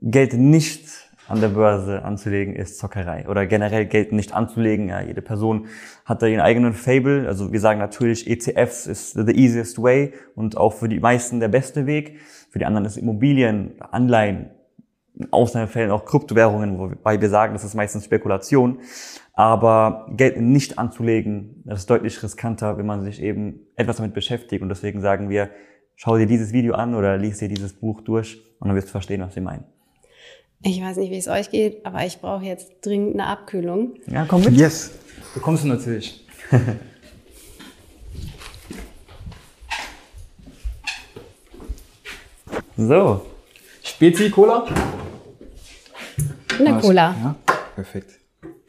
Geld 0.00 0.34
nicht 0.34 1.04
an 1.26 1.40
der 1.40 1.48
Börse 1.48 2.04
anzulegen 2.04 2.54
ist 2.54 2.78
Zockerei 2.78 3.26
oder 3.28 3.46
generell 3.46 3.86
Geld 3.86 4.12
nicht 4.12 4.34
anzulegen. 4.34 4.88
Ja, 4.88 5.00
jede 5.00 5.22
Person 5.22 5.66
hat 6.04 6.22
da 6.22 6.26
ihren 6.26 6.40
eigenen 6.40 6.74
Fable. 6.74 7.26
Also 7.26 7.52
wir 7.52 7.60
sagen 7.60 7.78
natürlich, 7.78 8.28
ETFs 8.28 8.86
ist 8.86 9.12
the 9.12 9.32
easiest 9.32 9.80
way 9.82 10.12
und 10.34 10.56
auch 10.56 10.74
für 10.74 10.88
die 10.88 11.00
meisten 11.00 11.40
der 11.40 11.48
beste 11.48 11.86
Weg. 11.86 12.18
Für 12.50 12.58
die 12.58 12.66
anderen 12.66 12.84
ist 12.84 12.96
Immobilien, 12.96 13.74
Anleihen, 13.80 14.50
in 15.16 15.32
Ausnahmefällen 15.32 15.92
auch 15.92 16.04
Kryptowährungen, 16.04 16.78
wobei 16.78 17.20
wir 17.20 17.28
sagen, 17.28 17.52
das 17.52 17.64
ist 17.64 17.74
meistens 17.74 18.04
Spekulation. 18.04 18.80
Aber 19.32 20.06
Geld 20.16 20.40
nicht 20.40 20.78
anzulegen, 20.78 21.62
das 21.64 21.80
ist 21.80 21.90
deutlich 21.90 22.22
riskanter, 22.22 22.78
wenn 22.78 22.86
man 22.86 23.02
sich 23.02 23.22
eben 23.22 23.60
etwas 23.76 23.96
damit 23.96 24.12
beschäftigt. 24.12 24.62
Und 24.62 24.68
deswegen 24.68 25.00
sagen 25.00 25.30
wir, 25.30 25.50
schau 25.94 26.18
dir 26.18 26.26
dieses 26.26 26.52
Video 26.52 26.74
an 26.74 26.94
oder 26.94 27.16
lies 27.16 27.38
dir 27.38 27.48
dieses 27.48 27.72
Buch 27.72 28.00
durch 28.00 28.42
und 28.58 28.68
dann 28.68 28.76
wirst 28.76 28.88
du 28.88 28.92
verstehen, 28.92 29.20
was 29.20 29.34
wir 29.34 29.42
meinen. 29.42 29.64
Ich 30.66 30.80
weiß 30.80 30.96
nicht, 30.96 31.10
wie 31.10 31.18
es 31.18 31.28
euch 31.28 31.50
geht, 31.50 31.84
aber 31.84 32.06
ich 32.06 32.20
brauche 32.20 32.42
jetzt 32.42 32.72
dringend 32.80 33.12
eine 33.20 33.26
Abkühlung. 33.26 33.96
Ja, 34.06 34.24
komm 34.26 34.44
mit. 34.44 34.54
Yes. 34.54 34.92
Bekommst 35.34 35.62
du 35.62 35.68
natürlich. 35.68 36.24
so. 42.78 43.26
Spezi 43.82 44.30
Cola? 44.30 44.64
Eine 46.58 46.80
Cola. 46.80 47.14
Ja, 47.22 47.34
perfekt. 47.74 48.12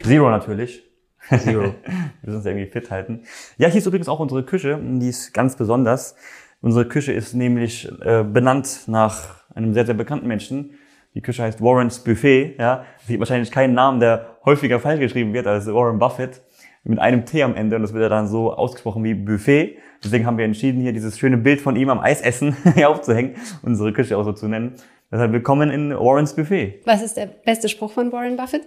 Zero 0.02 0.28
natürlich. 0.28 0.82
Zero. 1.30 1.62
Wir 1.84 2.10
müssen 2.20 2.36
uns 2.36 2.44
irgendwie 2.44 2.66
fit 2.66 2.90
halten. 2.90 3.22
Ja, 3.56 3.68
hier 3.68 3.78
ist 3.78 3.86
übrigens 3.86 4.10
auch 4.10 4.20
unsere 4.20 4.44
Küche. 4.44 4.78
Die 4.82 5.08
ist 5.08 5.32
ganz 5.32 5.56
besonders. 5.56 6.14
Unsere 6.60 6.86
Küche 6.86 7.14
ist 7.14 7.32
nämlich 7.32 7.90
äh, 8.02 8.22
benannt 8.22 8.82
nach 8.86 9.46
einem 9.54 9.72
sehr, 9.72 9.86
sehr 9.86 9.94
bekannten 9.94 10.26
Menschen, 10.26 10.78
die 11.16 11.22
Küche 11.22 11.42
heißt 11.42 11.62
Warren's 11.62 12.00
Buffet, 12.00 12.56
ja. 12.58 12.84
Sieht 13.06 13.18
wahrscheinlich 13.18 13.50
keinen 13.50 13.72
Namen, 13.72 14.00
der 14.00 14.36
häufiger 14.44 14.78
falsch 14.78 15.00
geschrieben 15.00 15.32
wird 15.32 15.46
als 15.46 15.66
Warren 15.66 15.98
Buffett. 15.98 16.42
Mit 16.84 16.98
einem 16.98 17.24
T 17.24 17.42
am 17.42 17.56
Ende 17.56 17.74
und 17.74 17.82
das 17.82 17.94
wird 17.94 18.02
ja 18.02 18.10
dann 18.10 18.28
so 18.28 18.52
ausgesprochen 18.52 19.02
wie 19.02 19.14
Buffet. 19.14 19.78
Deswegen 20.04 20.26
haben 20.26 20.36
wir 20.36 20.44
entschieden, 20.44 20.82
hier 20.82 20.92
dieses 20.92 21.18
schöne 21.18 21.38
Bild 21.38 21.62
von 21.62 21.74
ihm 21.74 21.88
am 21.88 22.00
Eisessen 22.00 22.54
aufzuhängen, 22.84 23.34
unsere 23.62 23.94
Küche 23.94 24.16
auch 24.16 24.24
so 24.24 24.32
zu 24.32 24.46
nennen. 24.46 24.74
Deshalb 25.10 25.32
willkommen 25.32 25.70
in 25.70 25.90
Warren's 25.90 26.36
Buffet. 26.36 26.82
Was 26.84 27.02
ist 27.02 27.16
der 27.16 27.26
beste 27.26 27.70
Spruch 27.70 27.92
von 27.92 28.12
Warren 28.12 28.36
Buffett? 28.36 28.62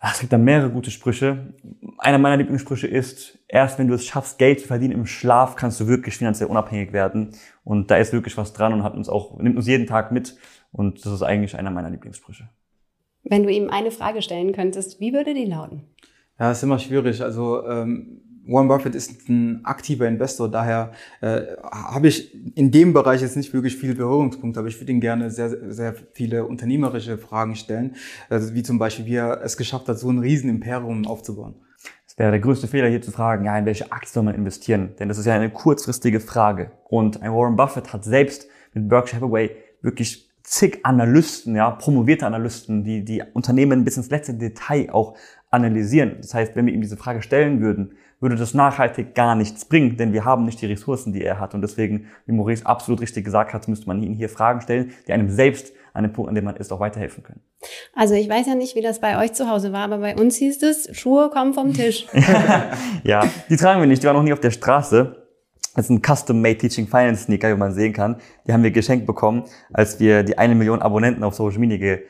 Ach, 0.00 0.12
es 0.12 0.20
gibt 0.20 0.32
da 0.32 0.38
mehrere 0.38 0.70
gute 0.70 0.90
Sprüche. 0.90 1.54
Einer 1.98 2.18
meiner 2.18 2.36
Lieblingssprüche 2.36 2.88
ist, 2.88 3.38
erst 3.48 3.78
wenn 3.78 3.88
du 3.88 3.94
es 3.94 4.04
schaffst, 4.04 4.38
Geld 4.38 4.60
zu 4.60 4.66
verdienen 4.66 4.92
im 4.92 5.06
Schlaf, 5.06 5.56
kannst 5.56 5.80
du 5.80 5.86
wirklich 5.86 6.18
finanziell 6.18 6.50
unabhängig 6.50 6.92
werden. 6.92 7.34
Und 7.62 7.90
da 7.90 7.96
ist 7.96 8.12
wirklich 8.12 8.36
was 8.36 8.52
dran 8.52 8.74
und 8.74 8.82
hat 8.82 8.94
uns 8.94 9.08
auch, 9.08 9.38
nimmt 9.38 9.56
uns 9.56 9.66
jeden 9.66 9.86
Tag 9.86 10.12
mit. 10.12 10.36
Und 10.74 11.06
das 11.06 11.12
ist 11.12 11.22
eigentlich 11.22 11.56
einer 11.56 11.70
meiner 11.70 11.88
Lieblingssprüche. 11.88 12.48
Wenn 13.22 13.44
du 13.44 13.50
ihm 13.50 13.70
eine 13.70 13.90
Frage 13.90 14.20
stellen 14.20 14.52
könntest, 14.52 15.00
wie 15.00 15.12
würde 15.12 15.32
die 15.32 15.46
lauten? 15.46 15.84
Ja, 16.38 16.50
ist 16.50 16.62
immer 16.62 16.78
schwierig. 16.78 17.22
Also 17.22 17.64
ähm, 17.66 18.20
Warren 18.46 18.68
Buffett 18.68 18.94
ist 18.94 19.28
ein 19.28 19.64
aktiver 19.64 20.06
Investor, 20.06 20.50
daher 20.50 20.92
äh, 21.22 21.42
habe 21.62 22.08
ich 22.08 22.34
in 22.56 22.70
dem 22.70 22.92
Bereich 22.92 23.22
jetzt 23.22 23.36
nicht 23.36 23.54
wirklich 23.54 23.76
viele 23.76 23.94
Berührungspunkte, 23.94 24.60
aber 24.60 24.68
ich 24.68 24.78
würde 24.78 24.92
ihm 24.92 25.00
gerne 25.00 25.30
sehr, 25.30 25.72
sehr 25.72 25.94
viele 26.12 26.44
unternehmerische 26.44 27.16
Fragen 27.16 27.56
stellen, 27.56 27.94
also 28.28 28.54
wie 28.54 28.62
zum 28.62 28.78
Beispiel, 28.78 29.06
wie 29.06 29.14
er 29.14 29.42
es 29.42 29.56
geschafft 29.56 29.88
hat, 29.88 29.98
so 29.98 30.10
ein 30.10 30.18
Riesenimperium 30.18 31.06
aufzubauen. 31.06 31.54
Es 32.06 32.18
wäre 32.18 32.32
der 32.32 32.40
größte 32.40 32.68
Fehler 32.68 32.88
hier 32.88 33.00
zu 33.00 33.12
fragen, 33.12 33.46
ja, 33.46 33.56
in 33.56 33.64
welche 33.64 33.90
Aktie 33.92 34.10
soll 34.10 34.24
man 34.24 34.34
investieren? 34.34 34.94
Denn 34.98 35.08
das 35.08 35.18
ist 35.18 35.26
ja 35.26 35.34
eine 35.34 35.50
kurzfristige 35.50 36.20
Frage. 36.20 36.70
Und 36.84 37.22
ein 37.22 37.32
Warren 37.32 37.56
Buffett 37.56 37.92
hat 37.92 38.04
selbst 38.04 38.46
mit 38.74 38.88
Berkshire 38.88 39.22
Hathaway 39.22 39.50
wirklich 39.80 40.30
zig 40.44 40.80
Analysten, 40.84 41.56
ja, 41.56 41.70
promovierte 41.70 42.26
Analysten, 42.26 42.84
die 42.84 43.04
die 43.04 43.22
Unternehmen 43.32 43.84
bis 43.84 43.96
ins 43.96 44.10
letzte 44.10 44.34
Detail 44.34 44.90
auch 44.92 45.16
analysieren. 45.50 46.18
Das 46.20 46.34
heißt, 46.34 46.54
wenn 46.54 46.66
wir 46.66 46.74
ihm 46.74 46.82
diese 46.82 46.96
Frage 46.96 47.22
stellen 47.22 47.60
würden, 47.60 47.96
würde 48.20 48.36
das 48.36 48.54
nachhaltig 48.54 49.14
gar 49.14 49.34
nichts 49.34 49.64
bringen, 49.64 49.96
denn 49.96 50.12
wir 50.12 50.24
haben 50.24 50.44
nicht 50.44 50.60
die 50.60 50.66
Ressourcen, 50.66 51.12
die 51.12 51.22
er 51.22 51.40
hat. 51.40 51.54
Und 51.54 51.62
deswegen, 51.62 52.06
wie 52.26 52.32
Maurice 52.32 52.64
absolut 52.64 53.00
richtig 53.00 53.24
gesagt 53.24 53.52
hat, 53.52 53.68
müsste 53.68 53.86
man 53.86 54.02
ihn 54.02 54.14
hier 54.14 54.28
Fragen 54.28 54.60
stellen, 54.60 54.92
die 55.06 55.12
einem 55.12 55.28
selbst 55.28 55.72
an 55.92 56.04
dem 56.04 56.12
Punkt, 56.12 56.28
an 56.28 56.34
dem 56.34 56.44
man 56.44 56.56
ist, 56.56 56.72
auch 56.72 56.80
weiterhelfen 56.80 57.22
können. 57.22 57.40
Also 57.94 58.14
ich 58.14 58.28
weiß 58.28 58.46
ja 58.46 58.54
nicht, 58.54 58.76
wie 58.76 58.82
das 58.82 59.00
bei 59.00 59.22
euch 59.22 59.32
zu 59.32 59.48
Hause 59.48 59.72
war, 59.72 59.84
aber 59.84 59.98
bei 59.98 60.16
uns 60.16 60.36
hieß 60.36 60.62
es, 60.62 60.88
Schuhe 60.96 61.30
kommen 61.30 61.54
vom 61.54 61.72
Tisch. 61.72 62.06
ja, 63.04 63.28
die 63.48 63.56
tragen 63.56 63.80
wir 63.80 63.86
nicht, 63.86 64.02
die 64.02 64.06
waren 64.06 64.16
noch 64.16 64.22
nie 64.22 64.32
auf 64.32 64.40
der 64.40 64.50
Straße. 64.50 65.23
Das 65.74 65.86
ist 65.86 65.90
ein 65.90 66.02
Custom-Made 66.02 66.58
Teaching 66.58 66.86
Finance 66.86 67.24
Sneaker, 67.24 67.50
wie 67.50 67.58
man 67.58 67.72
sehen 67.72 67.92
kann. 67.92 68.16
Die 68.46 68.52
haben 68.52 68.62
wir 68.62 68.70
geschenkt 68.70 69.06
bekommen, 69.06 69.44
als 69.72 70.00
wir 70.00 70.22
die 70.22 70.38
eine 70.38 70.54
Million 70.54 70.82
Abonnenten 70.82 71.24
auf 71.24 71.34
Social 71.34 71.58
Media 71.58 71.78
ge 71.78 72.02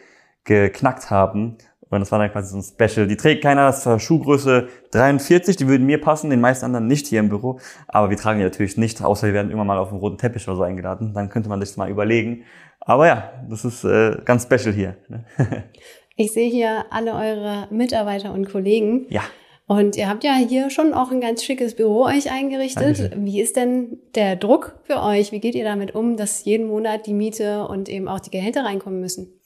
geknackt 0.44 1.10
haben. 1.10 1.56
Und 1.88 2.00
das 2.00 2.12
war 2.12 2.18
dann 2.18 2.30
quasi 2.30 2.50
so 2.50 2.58
ein 2.58 2.62
Special. 2.62 3.06
Die 3.06 3.16
trägt 3.16 3.42
keiner, 3.42 3.66
das 3.66 3.86
war 3.86 3.98
Schuhgröße 3.98 4.68
43, 4.90 5.56
die 5.56 5.68
würden 5.68 5.86
mir 5.86 6.00
passen, 6.00 6.28
den 6.28 6.40
meisten 6.40 6.66
anderen 6.66 6.86
nicht 6.86 7.06
hier 7.06 7.20
im 7.20 7.28
Büro. 7.28 7.60
Aber 7.88 8.10
wir 8.10 8.16
tragen 8.16 8.40
die 8.40 8.44
natürlich 8.44 8.76
nicht, 8.76 9.02
außer 9.02 9.28
wir 9.28 9.34
werden 9.34 9.48
irgendwann 9.48 9.68
mal 9.68 9.78
auf 9.78 9.90
einen 9.90 10.00
roten 10.00 10.18
Teppich 10.18 10.46
oder 10.48 10.56
so 10.56 10.62
eingeladen. 10.64 11.14
Dann 11.14 11.30
könnte 11.30 11.48
man 11.48 11.60
sich 11.60 11.70
das 11.70 11.76
mal 11.76 11.88
überlegen. 11.88 12.44
Aber 12.80 13.06
ja, 13.06 13.32
das 13.48 13.64
ist 13.64 13.84
äh, 13.84 14.18
ganz 14.24 14.42
special 14.42 14.74
hier. 14.74 14.96
Ne? 15.08 15.24
ich 16.16 16.32
sehe 16.32 16.50
hier 16.50 16.84
alle 16.90 17.14
eure 17.14 17.68
Mitarbeiter 17.70 18.32
und 18.34 18.50
Kollegen. 18.50 19.06
Ja. 19.08 19.22
Und 19.66 19.96
ihr 19.96 20.08
habt 20.08 20.24
ja 20.24 20.34
hier 20.34 20.68
schon 20.68 20.92
auch 20.92 21.10
ein 21.10 21.22
ganz 21.22 21.42
schickes 21.42 21.74
Büro 21.74 22.04
euch 22.04 22.30
eingerichtet. 22.30 22.98
Dankeschön. 23.00 23.24
Wie 23.24 23.40
ist 23.40 23.56
denn 23.56 23.98
der 24.14 24.36
Druck 24.36 24.78
für 24.82 25.02
euch? 25.02 25.32
Wie 25.32 25.40
geht 25.40 25.54
ihr 25.54 25.64
damit 25.64 25.94
um, 25.94 26.16
dass 26.16 26.44
jeden 26.44 26.66
Monat 26.66 27.06
die 27.06 27.14
Miete 27.14 27.66
und 27.66 27.88
eben 27.88 28.06
auch 28.06 28.20
die 28.20 28.30
Gehälter 28.30 28.64
reinkommen 28.64 29.00
müssen? 29.00 29.40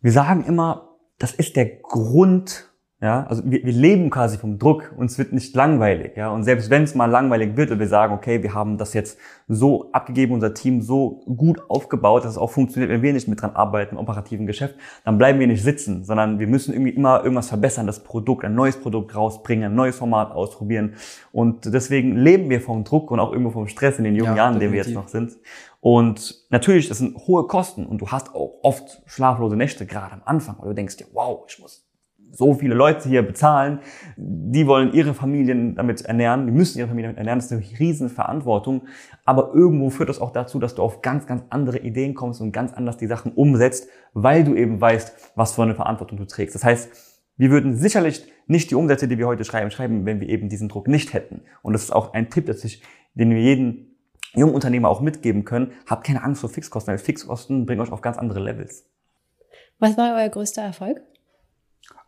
Wir 0.00 0.12
sagen 0.12 0.44
immer, 0.46 0.96
das 1.18 1.34
ist 1.34 1.56
der 1.56 1.66
Grund, 1.66 2.69
ja, 3.02 3.24
also 3.26 3.42
wir, 3.46 3.64
wir 3.64 3.72
leben 3.72 4.10
quasi 4.10 4.36
vom 4.36 4.58
Druck, 4.58 4.92
uns 4.94 5.16
wird 5.16 5.32
nicht 5.32 5.54
langweilig, 5.54 6.16
ja, 6.16 6.30
und 6.30 6.44
selbst 6.44 6.68
wenn 6.68 6.82
es 6.82 6.94
mal 6.94 7.06
langweilig 7.06 7.56
wird 7.56 7.70
und 7.70 7.78
wir 7.78 7.88
sagen, 7.88 8.12
okay, 8.12 8.42
wir 8.42 8.52
haben 8.52 8.76
das 8.76 8.92
jetzt 8.92 9.18
so 9.48 9.90
abgegeben, 9.92 10.34
unser 10.34 10.52
Team 10.52 10.82
so 10.82 11.22
gut 11.34 11.62
aufgebaut, 11.70 12.24
dass 12.24 12.32
es 12.32 12.38
auch 12.38 12.50
funktioniert, 12.50 12.90
wenn 12.90 13.00
wir 13.00 13.14
nicht 13.14 13.26
mit 13.26 13.40
dran 13.40 13.56
arbeiten 13.56 13.94
im 13.94 14.00
operativen 14.00 14.46
Geschäft, 14.46 14.74
dann 15.04 15.16
bleiben 15.16 15.40
wir 15.40 15.46
nicht 15.46 15.62
sitzen, 15.62 16.04
sondern 16.04 16.38
wir 16.40 16.46
müssen 16.46 16.74
irgendwie 16.74 16.90
immer 16.90 17.22
irgendwas 17.22 17.48
verbessern, 17.48 17.86
das 17.86 18.04
Produkt, 18.04 18.44
ein 18.44 18.54
neues 18.54 18.78
Produkt 18.78 19.16
rausbringen, 19.16 19.72
ein 19.72 19.74
neues 19.74 19.96
Format 19.96 20.32
ausprobieren. 20.32 20.94
Und 21.32 21.72
deswegen 21.72 22.16
leben 22.16 22.50
wir 22.50 22.60
vom 22.60 22.84
Druck 22.84 23.10
und 23.10 23.18
auch 23.18 23.32
irgendwo 23.32 23.50
vom 23.50 23.66
Stress 23.66 23.96
in 23.96 24.04
den 24.04 24.14
jungen 24.14 24.32
ja, 24.32 24.44
Jahren, 24.44 24.54
in 24.54 24.60
denen 24.60 24.72
wir 24.72 24.82
jetzt 24.82 24.94
noch 24.94 25.08
sind. 25.08 25.38
Und 25.80 26.44
natürlich, 26.50 26.88
das 26.88 26.98
sind 26.98 27.16
hohe 27.16 27.46
Kosten. 27.46 27.86
Und 27.86 28.02
du 28.02 28.08
hast 28.08 28.34
auch 28.34 28.58
oft 28.62 29.02
schlaflose 29.06 29.56
Nächte, 29.56 29.86
gerade 29.86 30.12
am 30.12 30.22
Anfang, 30.26 30.56
weil 30.58 30.68
du 30.68 30.74
denkst 30.74 30.98
dir, 30.98 31.06
wow, 31.14 31.46
ich 31.48 31.58
muss 31.58 31.89
so 32.32 32.54
viele 32.54 32.74
Leute 32.74 33.08
hier 33.08 33.22
bezahlen, 33.22 33.80
die 34.16 34.66
wollen 34.66 34.92
ihre 34.92 35.14
Familien 35.14 35.74
damit 35.74 36.02
ernähren, 36.02 36.46
die 36.46 36.52
müssen 36.52 36.78
ihre 36.78 36.88
Familien 36.88 37.10
damit 37.10 37.18
ernähren, 37.18 37.38
das 37.38 37.50
ist 37.50 37.52
eine 37.52 37.78
riesen 37.78 38.08
Verantwortung, 38.08 38.82
aber 39.24 39.52
irgendwo 39.54 39.90
führt 39.90 40.08
das 40.08 40.20
auch 40.20 40.32
dazu, 40.32 40.58
dass 40.58 40.74
du 40.74 40.82
auf 40.82 41.02
ganz, 41.02 41.26
ganz 41.26 41.42
andere 41.50 41.78
Ideen 41.78 42.14
kommst 42.14 42.40
und 42.40 42.52
ganz 42.52 42.72
anders 42.72 42.96
die 42.96 43.06
Sachen 43.06 43.32
umsetzt, 43.32 43.88
weil 44.12 44.44
du 44.44 44.54
eben 44.54 44.80
weißt, 44.80 45.32
was 45.34 45.52
für 45.52 45.62
eine 45.62 45.74
Verantwortung 45.74 46.18
du 46.18 46.24
trägst. 46.24 46.54
Das 46.54 46.64
heißt, 46.64 46.90
wir 47.36 47.50
würden 47.50 47.74
sicherlich 47.74 48.30
nicht 48.46 48.70
die 48.70 48.74
Umsätze, 48.74 49.08
die 49.08 49.16
wir 49.16 49.26
heute 49.26 49.44
schreiben, 49.44 49.70
schreiben, 49.70 50.04
wenn 50.04 50.20
wir 50.20 50.28
eben 50.28 50.48
diesen 50.48 50.68
Druck 50.68 50.88
nicht 50.88 51.14
hätten. 51.14 51.42
Und 51.62 51.72
das 51.72 51.84
ist 51.84 51.90
auch 51.90 52.12
ein 52.12 52.28
Tipp, 52.28 52.46
dass 52.46 52.64
ich, 52.64 52.82
den 53.14 53.30
wir 53.30 53.40
jeden 53.40 53.96
jungen 54.34 54.54
Unternehmer 54.54 54.88
auch 54.88 55.00
mitgeben 55.00 55.44
können. 55.44 55.72
Habt 55.86 56.06
keine 56.06 56.22
Angst 56.22 56.42
vor 56.42 56.50
Fixkosten, 56.50 56.92
weil 56.92 56.98
Fixkosten 56.98 57.66
bringen 57.66 57.80
euch 57.80 57.92
auf 57.92 58.02
ganz 58.02 58.18
andere 58.18 58.40
Levels. 58.40 58.84
Was 59.78 59.96
war 59.96 60.16
euer 60.16 60.28
größter 60.28 60.62
Erfolg? 60.62 61.00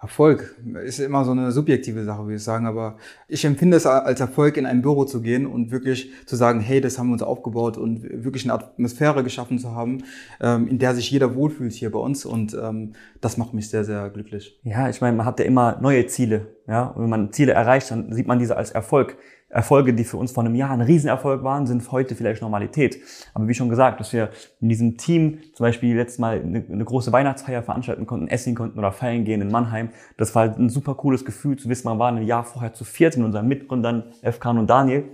Erfolg 0.03 0.57
ist 0.85 0.99
immer 0.99 1.25
so 1.25 1.31
eine 1.31 1.53
subjektive 1.53 2.03
Sache, 2.03 2.25
würde 2.25 2.35
ich 2.35 2.43
sagen, 2.43 2.67
aber 2.67 2.97
ich 3.29 3.45
empfinde 3.45 3.77
es 3.77 3.87
als 3.87 4.19
Erfolg, 4.19 4.57
in 4.57 4.67
ein 4.67 4.83
Büro 4.83 5.05
zu 5.05 5.23
gehen 5.23 5.47
und 5.47 5.71
wirklich 5.71 6.11
zu 6.27 6.35
sagen, 6.35 6.59
hey, 6.59 6.81
das 6.81 6.99
haben 6.99 7.07
wir 7.07 7.13
uns 7.13 7.23
aufgebaut 7.23 7.77
und 7.79 8.03
wirklich 8.03 8.45
eine 8.45 8.55
Atmosphäre 8.55 9.23
geschaffen 9.23 9.61
zu 9.61 9.77
haben, 9.77 10.03
ähm, 10.41 10.67
in 10.67 10.81
der 10.81 10.97
sich 10.97 11.09
jeder 11.09 11.37
wohlfühlt 11.37 11.73
hier 11.73 11.93
bei 11.93 12.01
uns 12.01 12.25
und 12.25 12.53
ähm, 12.61 12.95
das 13.21 13.37
macht 13.37 13.55
mich 13.55 13.71
sehr, 13.71 13.85
sehr 13.85 14.11
glücklich. 14.11 14.59
Ja, 14.65 14.89
ich 14.89 15.01
meine, 15.01 15.17
man 15.17 15.25
hat 15.25 15.39
ja 15.39 15.45
immer 15.45 15.79
neue 15.81 16.05
Ziele, 16.09 16.49
ja, 16.67 16.83
und 16.83 17.05
wenn 17.05 17.11
man 17.11 17.33
Ziele 17.33 17.53
erreicht, 17.53 17.89
dann 17.93 18.13
sieht 18.13 18.27
man 18.27 18.41
diese 18.41 18.57
als 18.57 18.73
Erfolg. 18.73 19.17
Erfolge, 19.53 19.93
die 19.93 20.05
für 20.05 20.17
uns 20.17 20.33
vor 20.33 20.43
einem 20.43 20.55
Jahr 20.55 20.71
ein 20.71 20.81
Riesenerfolg 20.81 21.45
waren, 21.45 21.67
sind 21.67 21.93
heute 21.93 22.15
vielleicht 22.15 22.41
Normalität. 22.41 22.99
Aber 23.35 23.47
wie 23.49 23.55
schon 23.55 23.69
gesagt, 23.69 24.01
dass 24.01 24.13
wir 24.15 24.31
in 24.63 24.71
diesem 24.71 24.97
Team 24.97 25.41
zum 25.53 25.65
Beispiel 25.65 25.95
letztes 25.95 26.19
Mal 26.19 26.41
eine, 26.41 26.65
eine 26.73 26.85
große 26.85 27.13
Weihnachtsfeier 27.13 27.63
veranstalten 27.63 28.07
konnten, 28.07 28.29
essen 28.29 28.55
konnten 28.55 28.79
oder 28.79 28.93
feiern 28.93 29.25
gehen 29.25 29.43
in 29.43 29.51
Mannheim, 29.51 29.91
das 30.17 30.35
war 30.35 30.49
halt 30.49 30.59
ein 30.59 30.71
super 30.71 30.95
cooles 30.95 31.27
Gefühl 31.27 31.59
zu 31.59 31.69
wissen, 31.69 31.87
man 31.87 31.99
war 31.99 32.11
ein 32.11 32.23
Jahr 32.23 32.45
vorher 32.45 32.73
zu 32.73 32.85
viert 32.85 33.17
mit 33.19 33.27
unseren 33.27 33.47
Mitgründern 33.47 34.05
Efkan 34.23 34.57
und 34.57 34.71
Daniel. 34.71 35.05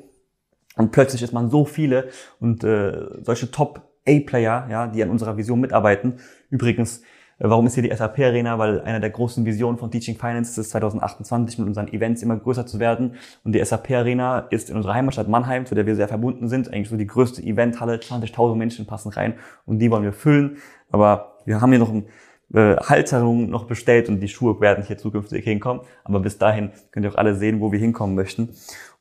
Und 0.76 0.92
plötzlich 0.92 1.22
ist 1.22 1.32
man 1.32 1.50
so 1.50 1.64
viele 1.64 2.08
und 2.38 2.62
äh, 2.62 3.08
solche 3.22 3.50
Top-A-Player, 3.50 4.68
ja, 4.70 4.86
die 4.86 5.02
an 5.02 5.10
unserer 5.10 5.36
Vision 5.36 5.58
mitarbeiten. 5.58 6.20
Übrigens, 6.48 7.02
warum 7.38 7.66
ist 7.66 7.74
hier 7.74 7.82
die 7.82 7.94
SAP 7.94 8.18
Arena? 8.18 8.58
Weil 8.58 8.80
einer 8.80 9.00
der 9.00 9.10
großen 9.10 9.44
Visionen 9.44 9.78
von 9.78 9.90
Teaching 9.90 10.16
Finance 10.16 10.60
ist 10.60 10.70
2028 10.70 11.58
mit 11.58 11.68
unseren 11.68 11.88
Events 11.88 12.22
immer 12.22 12.36
größer 12.36 12.66
zu 12.66 12.78
werden. 12.78 13.14
Und 13.44 13.54
die 13.54 13.64
SAP 13.64 13.90
Arena 13.92 14.40
ist 14.50 14.70
in 14.70 14.76
unserer 14.76 14.94
Heimatstadt 14.94 15.28
Mannheim, 15.28 15.66
zu 15.66 15.74
der 15.74 15.86
wir 15.86 15.94
sehr 15.94 16.08
verbunden 16.08 16.48
sind, 16.48 16.72
eigentlich 16.72 16.88
so 16.88 16.96
die 16.96 17.06
größte 17.06 17.42
Eventhalle. 17.42 17.96
20.000 17.96 18.56
Menschen 18.56 18.86
passen 18.86 19.10
rein 19.10 19.34
und 19.66 19.78
die 19.78 19.90
wollen 19.90 20.02
wir 20.02 20.12
füllen. 20.12 20.58
Aber 20.90 21.38
wir 21.44 21.60
haben 21.60 21.70
hier 21.70 21.78
noch 21.78 21.92
ein 21.92 22.06
äh, 22.54 22.76
Halterung 22.76 23.50
noch 23.50 23.64
bestellt 23.64 24.08
und 24.08 24.20
die 24.20 24.28
Schuhe 24.28 24.60
werden 24.60 24.84
hier 24.84 24.98
zukünftig 24.98 25.44
hinkommen. 25.44 25.82
Aber 26.04 26.20
bis 26.20 26.38
dahin 26.38 26.70
könnt 26.90 27.06
ihr 27.06 27.12
auch 27.12 27.18
alle 27.18 27.34
sehen, 27.34 27.60
wo 27.60 27.72
wir 27.72 27.78
hinkommen 27.78 28.14
möchten. 28.14 28.50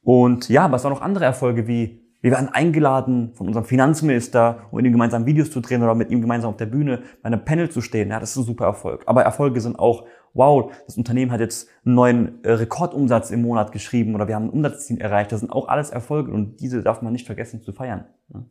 Und 0.04 0.50
ja, 0.50 0.66
aber 0.66 0.78
es 0.78 0.84
noch 0.84 1.02
andere 1.02 1.26
Erfolge 1.26 1.68
wie 1.68 2.07
wir 2.28 2.34
werden 2.34 2.50
eingeladen 2.50 3.32
von 3.36 3.48
unserem 3.48 3.66
Finanzminister, 3.66 4.68
um 4.70 4.76
mit 4.76 4.86
ihm 4.86 4.92
gemeinsam 4.92 5.26
Videos 5.26 5.50
zu 5.50 5.62
drehen 5.62 5.82
oder 5.82 5.96
mit 5.96 6.12
ihm 6.12 6.20
gemeinsam 6.20 6.50
auf 6.50 6.58
der 6.58 6.66
Bühne 6.66 7.04
bei 7.22 7.28
einem 7.28 7.46
Panel 7.46 7.70
zu 7.70 7.80
stehen. 7.80 8.10
Ja, 8.10 8.20
das 8.20 8.32
ist 8.32 8.36
ein 8.36 8.44
super 8.44 8.66
Erfolg. 8.66 9.04
Aber 9.06 9.24
Erfolge 9.24 9.62
sind 9.62 9.80
auch, 9.80 10.04
wow, 10.34 10.70
das 10.86 10.98
Unternehmen 10.98 11.32
hat 11.32 11.40
jetzt 11.40 11.70
einen 11.86 11.96
neuen 11.96 12.44
äh, 12.44 12.52
Rekordumsatz 12.52 13.32
im 13.32 13.44
Monat 13.44 13.72
geschrieben 13.72 14.14
oder 14.14 14.28
wir 14.28 14.36
haben 14.36 14.48
ein 14.48 14.50
Umsatzziel 14.50 15.00
erreicht. 15.00 15.32
Das 15.32 15.40
sind 15.40 15.54
auch 15.54 15.70
alles 15.70 15.90
Erfolge 15.90 16.34
und 16.34 16.60
diese 16.60 16.84
darf 16.84 17.02
man 17.02 17.14
nicht 17.14 17.26
vergessen 17.26 17.62
zu 17.62 17.72
feiern. 17.72 18.04
Ja. 18.34 18.44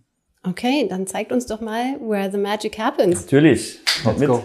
Okay, 0.45 0.87
dann 0.89 1.07
zeigt 1.07 1.31
uns 1.31 1.45
doch 1.45 1.61
mal, 1.61 2.01
where 2.01 2.33
the 2.33 2.39
magic 2.39 2.79
happens. 2.79 3.25
Natürlich. 3.25 3.81
Let's 4.07 4.19
mit. 4.19 4.29
go. 4.29 4.43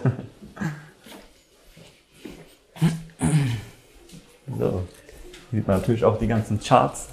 so. 4.59 4.81
Hier 5.51 5.59
sieht 5.59 5.67
man 5.69 5.77
natürlich 5.77 6.03
auch 6.03 6.19
die 6.19 6.27
ganzen 6.27 6.59
Charts. 6.59 7.07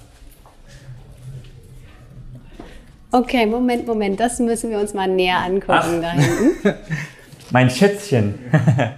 Okay, 3.10 3.46
Moment, 3.46 3.86
Moment, 3.86 4.20
das 4.20 4.38
müssen 4.38 4.68
wir 4.70 4.78
uns 4.78 4.92
mal 4.92 5.08
näher 5.08 5.38
angucken 5.38 6.02
da 6.02 6.10
hinten. 6.10 6.74
mein 7.50 7.70
Schätzchen. 7.70 8.38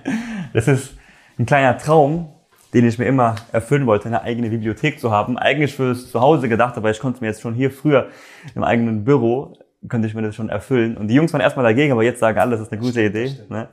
Das 0.53 0.67
ist 0.67 0.95
ein 1.39 1.47
kleiner 1.47 1.79
Traum, 1.79 2.29
den 2.75 2.85
ich 2.85 2.99
mir 2.99 3.05
immer 3.05 3.37
erfüllen 3.53 3.87
wollte, 3.87 4.07
eine 4.07 4.23
eigene 4.23 4.51
Bibliothek 4.51 4.99
zu 4.99 5.13
haben. 5.13 5.39
Eigentlich 5.39 5.77
fürs 5.77 6.11
Zuhause 6.11 6.49
gedacht, 6.49 6.77
aber 6.77 6.91
ich 6.91 6.99
konnte 6.99 7.21
mir 7.21 7.29
jetzt 7.29 7.41
schon 7.41 7.55
hier 7.55 7.71
früher 7.71 8.09
im 8.57 8.65
eigenen 8.65 9.05
Büro, 9.05 9.53
könnte 9.89 10.09
ich 10.09 10.15
mir 10.15 10.23
das 10.23 10.35
schon 10.35 10.49
erfüllen. 10.49 10.97
Und 10.97 11.07
die 11.07 11.15
Jungs 11.15 11.33
waren 11.33 11.41
erstmal 11.41 11.65
dagegen, 11.65 11.93
aber 11.93 12.03
jetzt 12.03 12.19
sagen 12.19 12.37
alle, 12.41 12.51
das 12.51 12.63
ist 12.63 12.73
eine 12.73 12.81
gute 12.81 13.01
Idee. 13.01 13.31
Ne? 13.49 13.69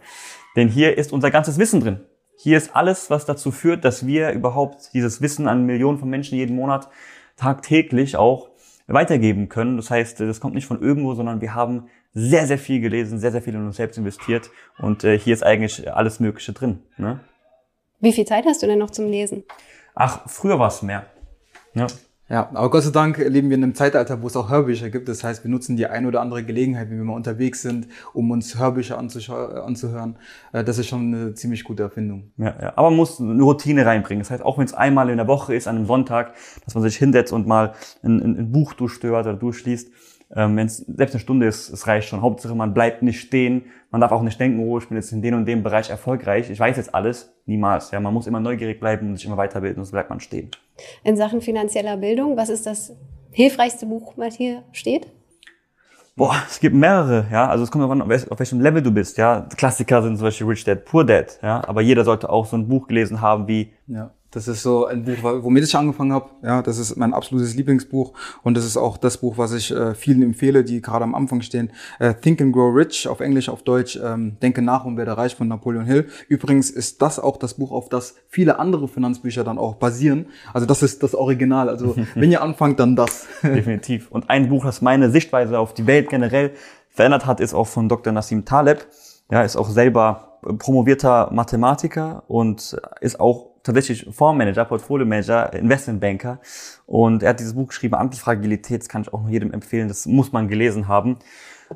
Denn 0.55 0.67
hier 0.67 0.95
ist 0.99 1.11
unser 1.11 1.31
ganzes 1.31 1.57
Wissen 1.57 1.81
drin. 1.81 1.99
Hier 2.37 2.59
ist 2.59 2.75
alles, 2.75 3.09
was 3.09 3.25
dazu 3.25 3.49
führt, 3.49 3.83
dass 3.83 4.05
wir 4.05 4.29
überhaupt 4.33 4.93
dieses 4.93 5.19
Wissen 5.19 5.47
an 5.47 5.65
Millionen 5.65 5.97
von 5.97 6.11
Menschen 6.11 6.37
jeden 6.37 6.55
Monat 6.55 6.89
tagtäglich 7.37 8.17
auch 8.17 8.49
weitergeben 8.87 9.49
können. 9.49 9.77
Das 9.77 9.91
heißt, 9.91 10.19
das 10.21 10.39
kommt 10.39 10.55
nicht 10.55 10.65
von 10.65 10.81
irgendwo, 10.81 11.13
sondern 11.13 11.41
wir 11.41 11.53
haben 11.53 11.89
sehr, 12.13 12.47
sehr 12.47 12.57
viel 12.57 12.79
gelesen, 12.79 13.19
sehr, 13.19 13.31
sehr 13.31 13.41
viel 13.41 13.53
in 13.53 13.65
uns 13.65 13.75
selbst 13.75 13.97
investiert 13.97 14.49
und 14.79 15.03
äh, 15.03 15.19
hier 15.19 15.33
ist 15.33 15.43
eigentlich 15.43 15.93
alles 15.93 16.19
Mögliche 16.19 16.53
drin. 16.53 16.79
Ne? 16.97 17.19
Wie 17.99 18.13
viel 18.13 18.25
Zeit 18.25 18.45
hast 18.45 18.63
du 18.63 18.67
denn 18.67 18.79
noch 18.79 18.89
zum 18.89 19.09
Lesen? 19.09 19.43
Ach, 19.93 20.27
früher 20.27 20.57
war 20.57 20.69
es 20.69 20.81
mehr. 20.81 21.05
Ja. 21.73 21.87
Ja, 22.29 22.49
aber 22.53 22.69
Gott 22.69 22.83
sei 22.83 22.91
Dank 22.91 23.17
leben 23.19 23.49
wir 23.49 23.55
in 23.55 23.63
einem 23.63 23.73
Zeitalter, 23.73 24.21
wo 24.21 24.27
es 24.27 24.35
auch 24.35 24.49
Hörbücher 24.49 24.89
gibt. 24.89 25.07
Das 25.07 25.23
heißt, 25.23 25.45
wir 25.45 25.51
nutzen 25.51 25.77
die 25.77 25.87
eine 25.87 26.09
oder 26.09 26.19
andere 26.19 26.43
Gelegenheit, 26.43 26.89
wenn 26.89 26.97
wir 26.97 27.05
mal 27.05 27.13
unterwegs 27.13 27.61
sind, 27.61 27.87
um 28.13 28.31
uns 28.31 28.59
Hörbücher 28.59 28.97
anzuhören. 28.97 30.17
Äh, 30.51 30.65
das 30.65 30.77
ist 30.77 30.87
schon 30.87 31.13
eine 31.13 31.33
ziemlich 31.35 31.63
gute 31.63 31.83
Erfindung. 31.83 32.31
Ja, 32.37 32.53
ja. 32.61 32.73
aber 32.75 32.89
man 32.89 32.97
muss 32.97 33.21
eine 33.21 33.41
Routine 33.41 33.85
reinbringen. 33.85 34.21
Das 34.21 34.31
heißt, 34.31 34.43
auch 34.43 34.57
wenn 34.57 34.65
es 34.65 34.73
einmal 34.73 35.09
in 35.09 35.17
der 35.17 35.27
Woche 35.27 35.55
ist, 35.55 35.67
an 35.67 35.77
einem 35.77 35.85
Sonntag, 35.85 36.33
dass 36.65 36.75
man 36.75 36.83
sich 36.83 36.97
hinsetzt 36.97 37.31
und 37.31 37.47
mal 37.47 37.73
ein, 38.03 38.19
ein, 38.19 38.37
ein 38.37 38.51
Buch 38.51 38.73
durchstört 38.73 39.25
oder 39.25 39.35
durchliest, 39.35 39.89
ähm, 40.35 40.57
wenn 40.57 40.67
es 40.67 40.77
selbst 40.77 41.15
eine 41.15 41.21
Stunde 41.21 41.47
ist, 41.47 41.69
es 41.69 41.87
reicht 41.87 42.09
schon. 42.09 42.21
Hauptsache, 42.21 42.53
man 42.53 42.73
bleibt 42.73 43.01
nicht 43.01 43.19
stehen. 43.21 43.65
Man 43.91 44.01
darf 44.01 44.11
auch 44.11 44.21
nicht 44.21 44.39
denken, 44.39 44.59
oh, 44.59 44.77
ich 44.77 44.87
bin 44.87 44.97
jetzt 44.97 45.11
in 45.11 45.21
dem 45.21 45.35
und 45.35 45.45
dem 45.45 45.63
Bereich 45.63 45.89
erfolgreich. 45.89 46.49
Ich 46.49 46.59
weiß 46.59 46.75
jetzt 46.77 46.93
alles. 46.93 47.33
Niemals. 47.45 47.91
Ja, 47.91 47.99
man 47.99 48.13
muss 48.13 48.27
immer 48.27 48.41
neugierig 48.41 48.79
bleiben 48.79 49.09
und 49.09 49.15
sich 49.15 49.25
immer 49.25 49.37
weiterbilden, 49.37 49.77
sonst 49.77 49.91
bleibt 49.91 50.09
man 50.09 50.19
stehen. 50.19 50.51
In 51.03 51.15
Sachen 51.15 51.39
finanzieller 51.41 51.95
Bildung, 51.97 52.35
was 52.35 52.49
ist 52.49 52.65
das 52.65 52.93
hilfreichste 53.31 53.85
Buch, 53.85 54.13
was 54.17 54.35
hier 54.35 54.63
steht? 54.73 55.07
Boah, 56.17 56.35
es 56.47 56.59
gibt 56.59 56.75
mehrere, 56.75 57.27
ja. 57.31 57.47
Also 57.47 57.63
es 57.63 57.71
kommt 57.71 57.83
darauf 57.83 57.91
an, 57.93 58.01
auf 58.01 58.39
welchem 58.39 58.59
Level 58.59 58.81
du 58.81 58.91
bist, 58.91 59.17
ja. 59.17 59.47
Klassiker 59.55 60.01
sind 60.01 60.17
zum 60.17 60.25
Beispiel 60.25 60.47
Rich 60.47 60.63
Dad, 60.63 60.83
Poor 60.83 61.05
Dad, 61.05 61.39
ja. 61.41 61.63
Aber 61.67 61.81
jeder 61.81 62.03
sollte 62.03 62.29
auch 62.29 62.47
so 62.47 62.57
ein 62.57 62.67
Buch 62.67 62.87
gelesen 62.87 63.21
haben 63.21 63.47
wie 63.47 63.71
ja. 63.85 64.11
Das 64.31 64.49
ist 64.49 64.61
so 64.61 64.85
ein 64.85 65.05
Buch, 65.05 65.15
womit 65.23 65.63
ich 65.63 65.75
angefangen 65.75 66.11
habe. 66.11 66.29
Ja, 66.43 66.61
das 66.61 66.77
ist 66.79 66.97
mein 66.97 67.13
absolutes 67.13 67.55
Lieblingsbuch 67.55 68.11
und 68.43 68.57
das 68.57 68.65
ist 68.65 68.75
auch 68.75 68.97
das 68.97 69.19
Buch, 69.19 69.37
was 69.37 69.53
ich 69.53 69.71
äh, 69.71 69.95
vielen 69.95 70.21
empfehle, 70.21 70.65
die 70.65 70.81
gerade 70.81 71.05
am 71.05 71.15
Anfang 71.15 71.41
stehen. 71.41 71.71
Äh, 71.99 72.13
Think 72.13 72.41
and 72.41 72.51
Grow 72.51 72.75
Rich, 72.75 73.07
auf 73.07 73.21
Englisch, 73.21 73.47
auf 73.47 73.63
Deutsch, 73.63 73.97
ähm, 74.03 74.37
Denke 74.41 74.61
nach 74.61 74.83
und 74.83 74.97
werde 74.97 75.15
reich 75.15 75.35
von 75.35 75.47
Napoleon 75.47 75.85
Hill. 75.85 76.07
Übrigens 76.27 76.69
ist 76.69 77.01
das 77.01 77.19
auch 77.19 77.37
das 77.37 77.53
Buch, 77.53 77.71
auf 77.71 77.87
das 77.87 78.15
viele 78.27 78.59
andere 78.59 78.89
Finanzbücher 78.89 79.45
dann 79.45 79.57
auch 79.57 79.75
basieren. 79.75 80.27
Also 80.53 80.67
das 80.67 80.83
ist 80.83 81.03
das 81.03 81.15
Original. 81.15 81.69
Also 81.69 81.95
wenn 82.15 82.31
ihr 82.31 82.41
anfangt, 82.41 82.81
dann 82.81 82.97
das. 82.97 83.27
Definitiv. 83.43 84.11
Und 84.11 84.29
ein 84.29 84.49
Buch, 84.49 84.65
das 84.65 84.81
meine 84.81 85.09
Sichtweise 85.09 85.57
auf 85.57 85.73
die 85.73 85.87
Welt 85.87 86.09
generell 86.09 86.51
verändert 86.89 87.25
hat, 87.25 87.39
ist 87.39 87.53
auch 87.53 87.67
von 87.67 87.87
Dr. 87.87 88.11
Nassim 88.11 88.43
Taleb. 88.43 88.87
Ja, 89.31 89.43
ist 89.43 89.55
auch 89.55 89.69
selber 89.69 90.39
promovierter 90.57 91.29
Mathematiker 91.31 92.23
und 92.27 92.77
ist 93.01 93.19
auch 93.19 93.56
tatsächlich 93.67 94.07
Fondsmanager, 94.11 94.65
Portfolio-Manager, 94.65 95.53
Investmentbanker. 95.53 96.39
Und 96.85 97.23
er 97.23 97.29
hat 97.29 97.39
dieses 97.39 97.53
Buch 97.53 97.67
geschrieben, 97.67 97.95
Antifragilität, 97.95 98.81
das 98.81 98.89
kann 98.89 99.03
ich 99.03 99.13
auch 99.13 99.21
nur 99.21 99.29
jedem 99.29 99.53
empfehlen, 99.53 99.87
das 99.87 100.05
muss 100.05 100.31
man 100.31 100.47
gelesen 100.47 100.87
haben. 100.87 101.19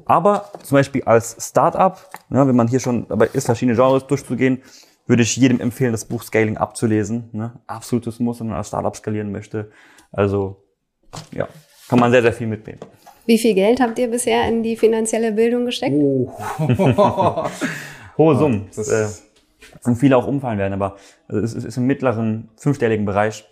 Aber 0.05 0.51
zum 0.63 0.77
Beispiel 0.77 1.03
als 1.03 1.35
Startup, 1.39 1.97
ja, 2.29 2.47
wenn 2.47 2.55
man 2.55 2.67
hier 2.67 2.79
schon 2.79 3.07
dabei 3.07 3.29
ist, 3.33 3.45
verschiedene 3.45 3.75
Genres 3.75 4.07
durchzugehen, 4.07 4.61
würde 5.05 5.23
ich 5.23 5.35
jedem 5.35 5.59
empfehlen, 5.59 5.91
das 5.91 6.05
Buch 6.05 6.23
Scaling 6.23 6.57
abzulesen. 6.57 7.29
Ne? 7.33 7.51
Absolutes 7.67 8.19
Muss, 8.19 8.39
wenn 8.39 8.47
man 8.47 8.57
als 8.57 8.69
Startup 8.69 8.95
skalieren 8.95 9.31
möchte. 9.31 9.69
Also 10.11 10.63
ja, 11.33 11.47
kann 11.89 11.99
man 11.99 12.11
sehr, 12.11 12.21
sehr 12.21 12.33
viel 12.33 12.47
mitnehmen. 12.47 12.79
Wie 13.25 13.37
viel 13.37 13.53
Geld 13.53 13.81
habt 13.81 13.99
ihr 13.99 14.09
bisher 14.09 14.47
in 14.47 14.63
die 14.63 14.77
finanzielle 14.77 15.31
Bildung 15.33 15.65
gesteckt? 15.65 15.93
Oh. 15.95 16.31
Hohe 18.17 18.35
Summen. 18.37 18.67
Das, 18.75 18.87
äh, 18.87 19.07
und 19.83 19.95
viele 19.95 20.17
auch 20.17 20.27
umfallen 20.27 20.59
werden, 20.59 20.73
aber 20.73 20.95
es 21.27 21.53
ist 21.53 21.77
im 21.77 21.85
mittleren 21.85 22.49
fünfstelligen 22.57 23.05
Bereich. 23.05 23.45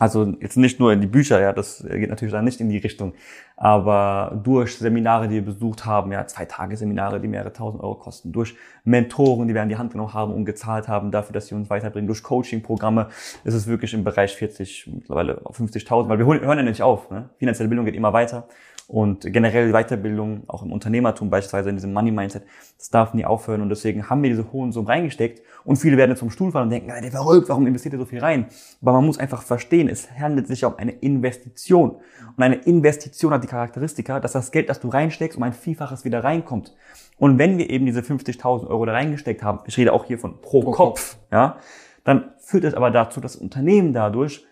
Also 0.00 0.34
jetzt 0.40 0.56
nicht 0.56 0.80
nur 0.80 0.92
in 0.92 1.00
die 1.00 1.06
Bücher, 1.06 1.40
ja, 1.40 1.52
das 1.52 1.86
geht 1.88 2.10
natürlich 2.10 2.32
dann 2.32 2.44
nicht 2.44 2.60
in 2.60 2.68
die 2.68 2.78
Richtung, 2.78 3.14
aber 3.56 4.40
durch 4.42 4.76
Seminare, 4.76 5.28
die 5.28 5.36
wir 5.36 5.44
besucht 5.44 5.86
haben, 5.86 6.10
ja, 6.10 6.26
zwei 6.26 6.46
Tage 6.46 6.76
Seminare, 6.76 7.20
die 7.20 7.28
mehrere 7.28 7.52
tausend 7.52 7.80
Euro 7.80 7.94
kosten, 7.94 8.32
durch 8.32 8.56
Mentoren, 8.82 9.46
die 9.46 9.54
wir 9.54 9.62
an 9.62 9.68
die 9.68 9.76
Hand 9.76 9.92
genommen 9.92 10.12
haben 10.12 10.34
und 10.34 10.46
gezahlt 10.46 10.88
haben 10.88 11.12
dafür, 11.12 11.32
dass 11.32 11.46
sie 11.46 11.54
uns 11.54 11.70
weiterbringen, 11.70 12.08
durch 12.08 12.24
Coaching-Programme, 12.24 13.06
ist 13.44 13.54
es 13.54 13.68
wirklich 13.68 13.94
im 13.94 14.02
Bereich 14.02 14.34
40, 14.34 14.90
mittlerweile 14.92 15.42
50.000, 15.44 16.08
weil 16.08 16.18
wir 16.18 16.26
hören 16.26 16.58
ja 16.58 16.64
nicht 16.64 16.82
auf, 16.82 17.08
ne? 17.10 17.30
finanzielle 17.38 17.68
Bildung 17.68 17.86
geht 17.86 17.94
immer 17.94 18.12
weiter 18.12 18.48
und 18.86 19.32
generell 19.32 19.72
Weiterbildung, 19.72 20.42
auch 20.46 20.62
im 20.62 20.70
Unternehmertum 20.70 21.30
beispielsweise, 21.30 21.70
in 21.70 21.76
diesem 21.76 21.92
Money-Mindset, 21.94 22.42
das 22.76 22.90
darf 22.90 23.14
nie 23.14 23.24
aufhören. 23.24 23.62
Und 23.62 23.70
deswegen 23.70 24.10
haben 24.10 24.22
wir 24.22 24.30
diese 24.30 24.52
hohen 24.52 24.72
Summen 24.72 24.88
reingesteckt. 24.88 25.42
Und 25.64 25.76
viele 25.76 25.96
werden 25.96 26.10
jetzt 26.10 26.20
vom 26.20 26.30
Stuhl 26.30 26.52
fallen 26.52 26.64
und 26.64 26.70
denken, 26.70 26.88
der 26.88 27.10
verrückt, 27.10 27.48
warum 27.48 27.66
investiert 27.66 27.94
ihr 27.94 27.98
so 27.98 28.04
viel 28.04 28.20
rein? 28.20 28.46
Aber 28.82 28.92
man 28.92 29.06
muss 29.06 29.18
einfach 29.18 29.42
verstehen, 29.42 29.88
es 29.88 30.10
handelt 30.10 30.46
sich 30.46 30.64
um 30.64 30.76
eine 30.76 30.92
Investition. 30.92 31.92
Und 32.36 32.42
eine 32.42 32.56
Investition 32.56 33.32
hat 33.32 33.42
die 33.42 33.48
Charakteristika, 33.48 34.20
dass 34.20 34.32
das 34.32 34.52
Geld, 34.52 34.68
das 34.68 34.80
du 34.80 34.88
reinsteckst, 34.88 35.38
um 35.38 35.42
ein 35.42 35.54
Vielfaches 35.54 36.04
wieder 36.04 36.22
reinkommt. 36.22 36.74
Und 37.18 37.38
wenn 37.38 37.56
wir 37.56 37.70
eben 37.70 37.86
diese 37.86 38.00
50.000 38.00 38.66
Euro 38.66 38.84
da 38.84 38.92
reingesteckt 38.92 39.42
haben, 39.42 39.60
ich 39.66 39.78
rede 39.78 39.92
auch 39.92 40.04
hier 40.04 40.18
von 40.18 40.40
pro, 40.42 40.60
pro 40.60 40.72
Kopf, 40.72 40.76
Kopf, 40.76 41.16
ja, 41.32 41.56
dann 42.04 42.32
führt 42.38 42.64
es 42.64 42.74
aber 42.74 42.90
dazu, 42.90 43.20
dass 43.20 43.32
das 43.32 43.40
Unternehmen 43.40 43.94
dadurch 43.94 44.44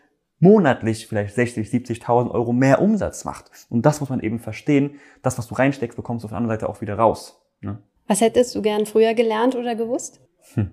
monatlich 0.43 1.07
vielleicht 1.07 1.35
60, 1.35 1.69
70.000 1.69 2.31
Euro 2.31 2.53
mehr 2.53 2.83
Umsatz 2.83 3.25
macht. 3.25 3.51
Und 3.71 3.87
das 3.87 4.01
muss 4.01 4.11
man 4.11 4.21
eben 4.21 4.41
verstehen. 4.41 4.99
Das, 5.23 5.39
was 5.39 5.47
du 5.47 5.55
reinsteckst, 5.55 5.97
bekommst 5.97 6.25
du 6.25 6.27
auf 6.27 6.31
der 6.31 6.39
anderen 6.39 6.59
Seite 6.59 6.69
auch 6.69 6.81
wieder 6.81 6.97
raus. 6.97 7.41
Ne? 7.61 7.79
Was 8.09 8.21
hättest 8.21 8.55
du 8.55 8.63
gern 8.63 8.87
früher 8.87 9.15
gelernt 9.15 9.55
oder 9.55 9.77
gewusst? 9.77 10.21
Hm. 10.55 10.71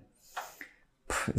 Puh, 1.07 1.31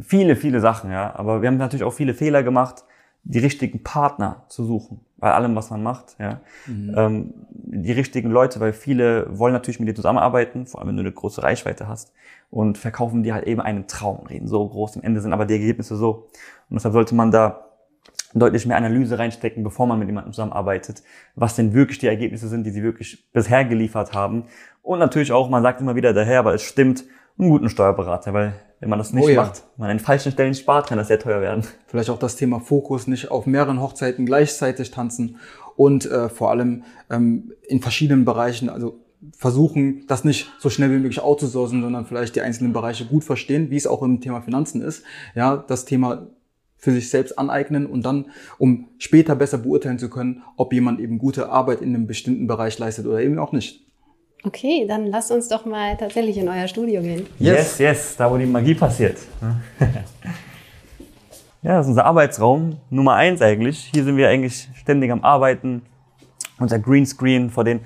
viele, 0.00 0.36
viele 0.36 0.60
Sachen, 0.60 0.90
ja. 0.90 1.14
Aber 1.16 1.42
wir 1.42 1.48
haben 1.48 1.56
natürlich 1.56 1.84
auch 1.84 1.92
viele 1.92 2.14
Fehler 2.14 2.42
gemacht, 2.42 2.84
die 3.24 3.40
richtigen 3.40 3.82
Partner 3.82 4.44
zu 4.48 4.64
suchen 4.64 5.05
bei 5.18 5.32
allem, 5.32 5.56
was 5.56 5.70
man 5.70 5.82
macht, 5.82 6.16
ja. 6.18 6.40
Mhm. 6.66 6.94
Ähm, 6.96 7.34
die 7.50 7.92
richtigen 7.92 8.30
Leute, 8.30 8.60
weil 8.60 8.72
viele 8.72 9.26
wollen 9.38 9.52
natürlich 9.52 9.80
mit 9.80 9.88
dir 9.88 9.94
zusammenarbeiten, 9.94 10.66
vor 10.66 10.80
allem 10.80 10.90
wenn 10.90 10.96
du 10.96 11.02
eine 11.02 11.12
große 11.12 11.42
Reichweite 11.42 11.88
hast 11.88 12.12
und 12.50 12.78
verkaufen 12.78 13.22
dir 13.22 13.34
halt 13.34 13.46
eben 13.46 13.60
einen 13.60 13.86
Traum, 13.86 14.26
reden 14.26 14.46
so 14.46 14.68
groß, 14.68 14.96
am 14.96 15.02
Ende 15.02 15.20
sind 15.20 15.32
aber 15.32 15.46
die 15.46 15.54
Ergebnisse 15.54 15.96
so. 15.96 16.28
Und 16.68 16.74
deshalb 16.74 16.92
sollte 16.92 17.14
man 17.14 17.30
da 17.30 17.66
deutlich 18.34 18.66
mehr 18.66 18.76
Analyse 18.76 19.18
reinstecken, 19.18 19.64
bevor 19.64 19.86
man 19.86 19.98
mit 19.98 20.08
jemandem 20.08 20.32
zusammenarbeitet, 20.32 21.02
was 21.34 21.56
denn 21.56 21.72
wirklich 21.72 21.98
die 21.98 22.06
Ergebnisse 22.06 22.48
sind, 22.48 22.64
die 22.64 22.70
sie 22.70 22.82
wirklich 22.82 23.30
bisher 23.32 23.64
geliefert 23.64 24.12
haben. 24.12 24.44
Und 24.82 24.98
natürlich 24.98 25.32
auch, 25.32 25.48
man 25.48 25.62
sagt 25.62 25.80
immer 25.80 25.96
wieder 25.96 26.12
daher, 26.12 26.40
aber 26.40 26.54
es 26.54 26.62
stimmt, 26.62 27.04
einen 27.38 27.50
guten 27.50 27.68
Steuerberater, 27.68 28.32
weil 28.32 28.54
wenn 28.80 28.90
man 28.90 28.98
das 28.98 29.12
nicht 29.12 29.24
oh 29.24 29.28
ja. 29.28 29.42
macht, 29.42 29.64
man 29.76 29.90
an 29.90 29.98
falschen 29.98 30.32
Stellen 30.32 30.54
spart, 30.54 30.88
kann 30.88 30.98
das 30.98 31.08
sehr 31.08 31.18
teuer 31.18 31.40
werden. 31.40 31.64
Vielleicht 31.86 32.10
auch 32.10 32.18
das 32.18 32.36
Thema 32.36 32.60
Fokus, 32.60 33.06
nicht 33.06 33.30
auf 33.30 33.46
mehreren 33.46 33.80
Hochzeiten 33.80 34.26
gleichzeitig 34.26 34.90
tanzen 34.90 35.36
und 35.76 36.06
äh, 36.06 36.28
vor 36.28 36.50
allem 36.50 36.84
ähm, 37.10 37.52
in 37.68 37.80
verschiedenen 37.80 38.24
Bereichen, 38.24 38.68
also 38.68 38.98
versuchen, 39.36 40.04
das 40.06 40.24
nicht 40.24 40.52
so 40.58 40.70
schnell 40.70 40.90
wie 40.90 40.98
möglich 40.98 41.20
outzusourcen, 41.20 41.82
sondern 41.82 42.06
vielleicht 42.06 42.36
die 42.36 42.42
einzelnen 42.42 42.72
Bereiche 42.72 43.06
gut 43.06 43.24
verstehen, 43.24 43.70
wie 43.70 43.76
es 43.76 43.86
auch 43.86 44.02
im 44.02 44.20
Thema 44.20 44.42
Finanzen 44.42 44.82
ist. 44.82 45.04
Ja, 45.34 45.56
das 45.56 45.84
Thema 45.84 46.26
für 46.76 46.92
sich 46.92 47.08
selbst 47.08 47.38
aneignen 47.38 47.86
und 47.86 48.04
dann, 48.04 48.26
um 48.58 48.88
später 48.98 49.34
besser 49.34 49.58
beurteilen 49.58 49.98
zu 49.98 50.10
können, 50.10 50.42
ob 50.56 50.72
jemand 50.72 51.00
eben 51.00 51.18
gute 51.18 51.48
Arbeit 51.48 51.80
in 51.80 51.94
einem 51.94 52.06
bestimmten 52.06 52.46
Bereich 52.46 52.78
leistet 52.78 53.06
oder 53.06 53.20
eben 53.20 53.38
auch 53.38 53.52
nicht. 53.52 53.84
Okay, 54.46 54.86
dann 54.86 55.08
lasst 55.08 55.32
uns 55.32 55.48
doch 55.48 55.64
mal 55.64 55.96
tatsächlich 55.96 56.38
in 56.38 56.48
euer 56.48 56.68
Studio 56.68 57.02
gehen. 57.02 57.26
Yes, 57.40 57.78
yes, 57.78 58.14
da 58.16 58.30
wo 58.30 58.36
die 58.36 58.46
Magie 58.46 58.76
passiert. 58.76 59.18
ja, 61.62 61.78
das 61.78 61.86
ist 61.86 61.90
unser 61.90 62.04
Arbeitsraum, 62.04 62.76
Nummer 62.88 63.14
eins 63.14 63.42
eigentlich. 63.42 63.90
Hier 63.92 64.04
sind 64.04 64.16
wir 64.16 64.28
eigentlich 64.28 64.68
ständig 64.76 65.10
am 65.10 65.24
Arbeiten. 65.24 65.82
Unser 66.60 66.78
Greenscreen, 66.78 67.50
vor 67.50 67.64
den 67.64 67.80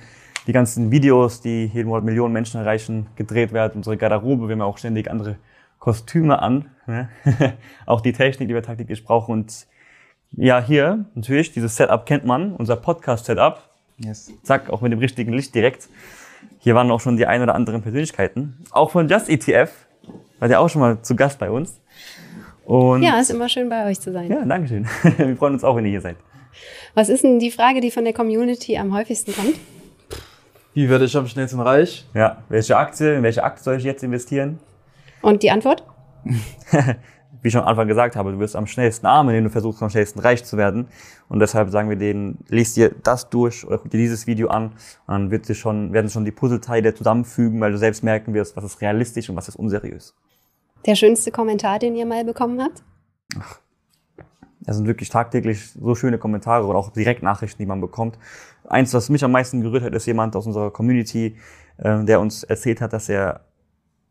die 0.47 0.53
ganzen 0.53 0.91
Videos, 0.91 1.41
die 1.41 1.65
jeden 1.73 1.89
Monat 1.89 2.05
Millionen 2.05 2.35
Menschen 2.35 2.61
erreichen, 2.61 3.07
gedreht 3.17 3.55
werden. 3.55 3.77
Unsere 3.77 3.97
Garderobe, 3.97 4.47
wir 4.47 4.53
haben 4.53 4.61
auch 4.61 4.77
ständig 4.77 5.11
andere 5.11 5.37
Kostüme 5.79 6.43
an. 6.43 6.67
Ne? 6.87 7.09
auch 7.87 8.03
die 8.03 8.13
Technik, 8.13 8.49
die 8.49 8.55
wir 8.55 8.63
tagtäglich 8.63 9.03
brauchen. 9.03 9.33
Und 9.33 9.67
ja, 10.33 10.63
hier 10.63 11.07
natürlich, 11.15 11.53
dieses 11.53 11.75
Setup 11.75 12.05
kennt 12.05 12.27
man, 12.27 12.55
unser 12.55 12.77
Podcast-Setup. 12.77 13.63
Yes. 13.97 14.31
Zack, 14.43 14.69
auch 14.69 14.83
mit 14.83 14.93
dem 14.93 14.99
richtigen 14.99 15.33
Licht 15.33 15.55
direkt. 15.55 15.89
Hier 16.63 16.75
waren 16.75 16.91
auch 16.91 17.01
schon 17.01 17.17
die 17.17 17.27
ein 17.27 17.43
oder 17.43 17.55
anderen 17.55 17.81
Persönlichkeiten. 17.81 18.63
Auch 18.71 18.91
von 18.91 19.09
Just 19.09 19.31
ETF, 19.31 19.73
war 20.39 20.49
der 20.49 20.61
auch 20.61 20.69
schon 20.69 20.81
mal 20.81 21.01
zu 21.01 21.17
Gast 21.17 21.39
bei 21.39 21.51
uns. 21.51 21.81
Und 22.67 23.03
ja, 23.03 23.19
ist 23.19 23.31
immer 23.31 23.49
schön 23.49 23.71
bei 23.71 23.87
euch 23.87 23.99
zu 23.99 24.13
sein. 24.13 24.31
Ja, 24.31 24.45
danke 24.45 24.69
schön. 24.69 24.87
Wir 25.17 25.37
freuen 25.37 25.55
uns 25.55 25.65
auch, 25.65 25.75
wenn 25.77 25.87
ihr 25.87 25.91
hier 25.91 26.03
seid. 26.03 26.17
Was 26.95 27.09
ist 27.09 27.25
denn 27.25 27.39
die 27.39 27.51
Frage, 27.51 27.81
die 27.81 27.91
von 27.91 28.05
der 28.05 28.13
Community 28.13 28.77
am 28.77 28.95
häufigsten 28.95 29.35
kommt? 29.35 29.55
Wie 30.75 30.89
werde 30.89 31.07
ich 31.07 31.17
am 31.17 31.27
schnellsten 31.27 31.61
reich? 31.61 32.07
Ja, 32.15 32.45
welche 32.51 32.77
Aktie, 32.77 33.15
in 33.17 33.23
welche 33.23 33.43
Aktie 33.43 33.65
soll 33.65 33.77
ich 33.79 33.85
jetzt 33.85 34.03
investieren? 34.03 34.59
Und 35.23 35.43
die 35.43 35.51
Antwort? 35.51 35.83
Wie 37.43 37.49
ich 37.49 37.53
schon 37.53 37.63
am 37.63 37.69
Anfang 37.69 37.89
gesagt 37.89 38.17
habe, 38.17 38.33
du 38.33 38.39
wirst 38.39 38.55
am 38.55 38.67
schnellsten 38.67 39.07
arm, 39.07 39.29
indem 39.29 39.45
du 39.45 39.51
versuchst, 39.51 39.83
am 39.83 39.91
schnellsten 39.91 40.21
reich 40.21 40.45
zu 40.45 40.57
werden. 40.57 40.89
Und 41.29 41.41
deshalb 41.41 41.71
sagen 41.71 41.89
wir 41.89 41.97
denen, 41.97 42.39
lest 42.49 42.77
dir 42.77 42.95
das 43.03 43.31
durch 43.31 43.67
oder 43.67 43.79
guck 43.79 43.91
dir 43.91 43.99
dieses 43.99 44.27
Video 44.27 44.49
an. 44.49 44.67
Und 44.67 44.75
dann 45.09 45.31
wird 45.31 45.47
sich 45.47 45.59
schon, 45.59 45.93
werden 45.93 46.11
schon 46.11 46.25
die 46.25 46.33
Puzzleteile 46.33 46.95
zusammenfügen, 46.95 47.61
weil 47.61 47.73
du 47.73 47.79
selbst 47.79 48.05
merken 48.05 48.35
wirst, 48.35 48.57
was 48.57 48.65
ist 48.65 48.81
realistisch 48.81 49.31
und 49.31 49.37
was 49.37 49.49
ist 49.49 49.57
unseriös. 49.57 50.15
Der 50.87 50.95
schönste 50.95 51.31
Kommentar, 51.31 51.79
den 51.79 51.95
ihr 51.95 52.07
mal 52.07 52.25
bekommen 52.25 52.61
habt? 52.61 52.83
Ach, 53.39 53.61
das 54.61 54.77
sind 54.77 54.87
wirklich 54.87 55.09
tagtäglich 55.09 55.73
so 55.73 55.95
schöne 55.95 56.19
Kommentare 56.19 56.67
und 56.67 56.77
auch 56.77 56.91
Direktnachrichten, 56.91 57.63
die 57.63 57.67
man 57.67 57.81
bekommt. 57.81 58.19
Eins, 58.69 58.93
was 58.93 59.09
mich 59.09 59.25
am 59.25 59.33
meisten 59.33 59.63
gerührt 59.63 59.83
hat, 59.83 59.95
ist 59.95 60.07
jemand 60.07 60.37
aus 60.37 60.47
unserer 60.47 60.71
Community, 60.71 61.37
äh, 61.79 62.05
der 62.05 62.21
uns 62.21 62.45
erzählt 62.45 62.81
hat, 62.81 62.93
dass 62.93 63.09
er 63.09 63.47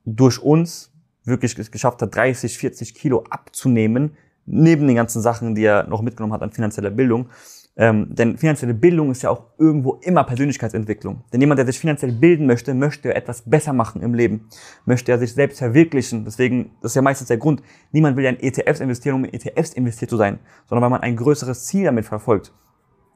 durch 0.06 0.42
uns 0.42 0.89
wirklich 1.30 1.56
geschafft 1.72 2.02
hat, 2.02 2.16
30, 2.16 2.58
40 2.58 2.96
Kilo 2.96 3.24
abzunehmen 3.30 4.18
neben 4.46 4.88
den 4.88 4.96
ganzen 4.96 5.22
Sachen, 5.22 5.56
die 5.56 5.64
er 5.64 5.88
noch 5.88 6.02
mitgenommen 6.02 6.34
hat 6.34 6.42
an 6.42 6.52
finanzieller 6.52 6.90
Bildung. 6.90 7.30
Ähm, 7.78 8.08
denn 8.10 8.38
finanzielle 8.38 8.74
Bildung 8.74 9.12
ist 9.12 9.22
ja 9.22 9.30
auch 9.30 9.44
irgendwo 9.58 10.00
immer 10.02 10.26
Persönlichkeitsentwicklung. 10.26 11.24
Denn 11.32 11.40
jemand, 11.40 11.60
der 11.60 11.66
sich 11.66 11.80
finanziell 11.80 12.12
bilden 12.12 12.46
möchte, 12.46 12.74
möchte 12.74 13.16
etwas 13.16 13.44
besser 13.44 13.72
machen 13.72 14.02
im 14.02 14.14
Leben, 14.14 14.50
möchte 14.86 15.14
er 15.14 15.20
sich 15.20 15.34
selbst 15.34 15.60
verwirklichen. 15.60 16.26
Deswegen, 16.26 16.72
das 16.82 16.92
ist 16.92 16.96
ja 16.96 17.02
meistens 17.02 17.30
der 17.30 17.38
Grund, 17.38 17.62
niemand 17.94 18.18
will 18.18 18.26
ja 18.26 18.32
in 18.32 18.40
ETFs 18.42 18.82
investieren, 18.82 19.16
um 19.16 19.24
in 19.24 19.34
ETFs 19.34 19.74
investiert 19.74 20.10
zu 20.10 20.18
sein, 20.18 20.40
sondern 20.68 20.84
weil 20.84 20.90
man 20.90 21.02
ein 21.02 21.16
größeres 21.16 21.68
Ziel 21.68 21.86
damit 21.86 22.06
verfolgt. 22.06 22.52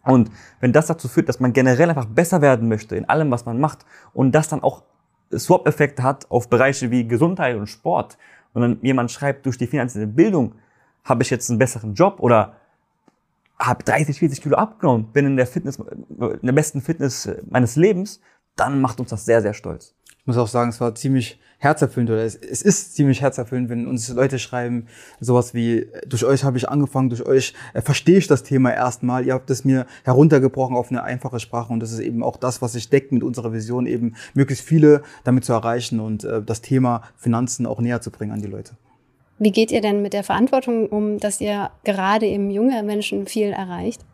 Und 0.05 0.31
wenn 0.61 0.71
das 0.71 0.87
dazu 0.87 1.09
führt, 1.09 1.27
dass 1.27 1.41
man 1.41 1.51
generell 1.51 1.89
einfach 1.89 2.05
besser 2.05 2.41
werden 2.41 2.69
möchte 2.69 2.95
in 2.95 3.09
allem, 3.09 3.31
was 3.31 3.45
man 3.45 3.59
macht 3.59 3.85
und 4.13 4.33
das 4.33 4.47
dann 4.47 4.63
auch 4.63 4.83
Swap-Effekte 5.39 6.03
hat 6.03 6.29
auf 6.31 6.49
Bereiche 6.49 6.91
wie 6.91 7.07
Gesundheit 7.07 7.55
und 7.57 7.67
Sport 7.67 8.17
und 8.53 8.61
dann 8.61 8.79
jemand 8.81 9.11
schreibt, 9.11 9.45
durch 9.45 9.57
die 9.57 9.67
finanzielle 9.67 10.07
Bildung 10.07 10.55
habe 11.03 11.23
ich 11.23 11.29
jetzt 11.29 11.49
einen 11.49 11.59
besseren 11.59 11.93
Job 11.93 12.19
oder 12.19 12.55
habe 13.59 13.83
30, 13.83 14.19
40 14.19 14.41
Kilo 14.41 14.55
abgenommen, 14.57 15.07
bin 15.11 15.25
in 15.25 15.37
der 15.37 15.47
Fitness, 15.47 15.77
in 15.77 16.39
der 16.41 16.53
besten 16.53 16.81
Fitness 16.81 17.29
meines 17.49 17.75
Lebens, 17.75 18.21
dann 18.55 18.81
macht 18.81 18.99
uns 18.99 19.09
das 19.09 19.25
sehr, 19.25 19.41
sehr 19.41 19.53
stolz. 19.53 19.95
Ich 20.23 20.27
muss 20.27 20.37
auch 20.37 20.47
sagen, 20.47 20.69
es 20.69 20.79
war 20.79 20.95
ziemlich 20.95 21.37
herzerfüllend 21.57 22.11
oder 22.11 22.23
es, 22.23 22.35
es 22.35 22.61
ist 22.61 22.95
ziemlich 22.95 23.21
herzerfüllend, 23.21 23.67
wenn 23.67 23.87
uns 23.87 24.07
Leute 24.07 24.39
schreiben, 24.39 24.87
sowas 25.19 25.53
wie, 25.53 25.87
durch 26.07 26.23
euch 26.23 26.45
habe 26.45 26.57
ich 26.57 26.69
angefangen, 26.69 27.09
durch 27.09 27.25
euch 27.25 27.53
äh, 27.73 27.81
verstehe 27.81 28.17
ich 28.17 28.27
das 28.27 28.43
Thema 28.43 28.71
erstmal, 28.73 29.25
ihr 29.25 29.33
habt 29.33 29.49
es 29.49 29.65
mir 29.65 29.85
heruntergebrochen 30.05 30.77
auf 30.77 30.91
eine 30.91 31.03
einfache 31.03 31.41
Sprache 31.41 31.73
und 31.73 31.81
das 31.81 31.91
ist 31.91 31.99
eben 31.99 32.23
auch 32.23 32.37
das, 32.37 32.61
was 32.61 32.71
sich 32.71 32.89
deckt 32.89 33.11
mit 33.11 33.21
unserer 33.21 33.51
Vision, 33.51 33.85
eben 33.85 34.15
möglichst 34.33 34.65
viele 34.65 35.03
damit 35.25 35.43
zu 35.43 35.51
erreichen 35.51 35.99
und 35.99 36.23
äh, 36.23 36.41
das 36.41 36.61
Thema 36.61 37.03
Finanzen 37.17 37.65
auch 37.65 37.81
näher 37.81 37.99
zu 37.99 38.09
bringen 38.09 38.31
an 38.31 38.41
die 38.41 38.47
Leute. 38.47 38.77
Wie 39.39 39.51
geht 39.51 39.71
ihr 39.71 39.81
denn 39.81 40.01
mit 40.01 40.13
der 40.13 40.23
Verantwortung 40.23 40.87
um, 40.87 41.17
dass 41.19 41.41
ihr 41.41 41.69
gerade 41.83 42.27
eben 42.27 42.49
junge 42.49 42.81
Menschen 42.83 43.25
viel 43.25 43.51
erreicht? 43.51 44.05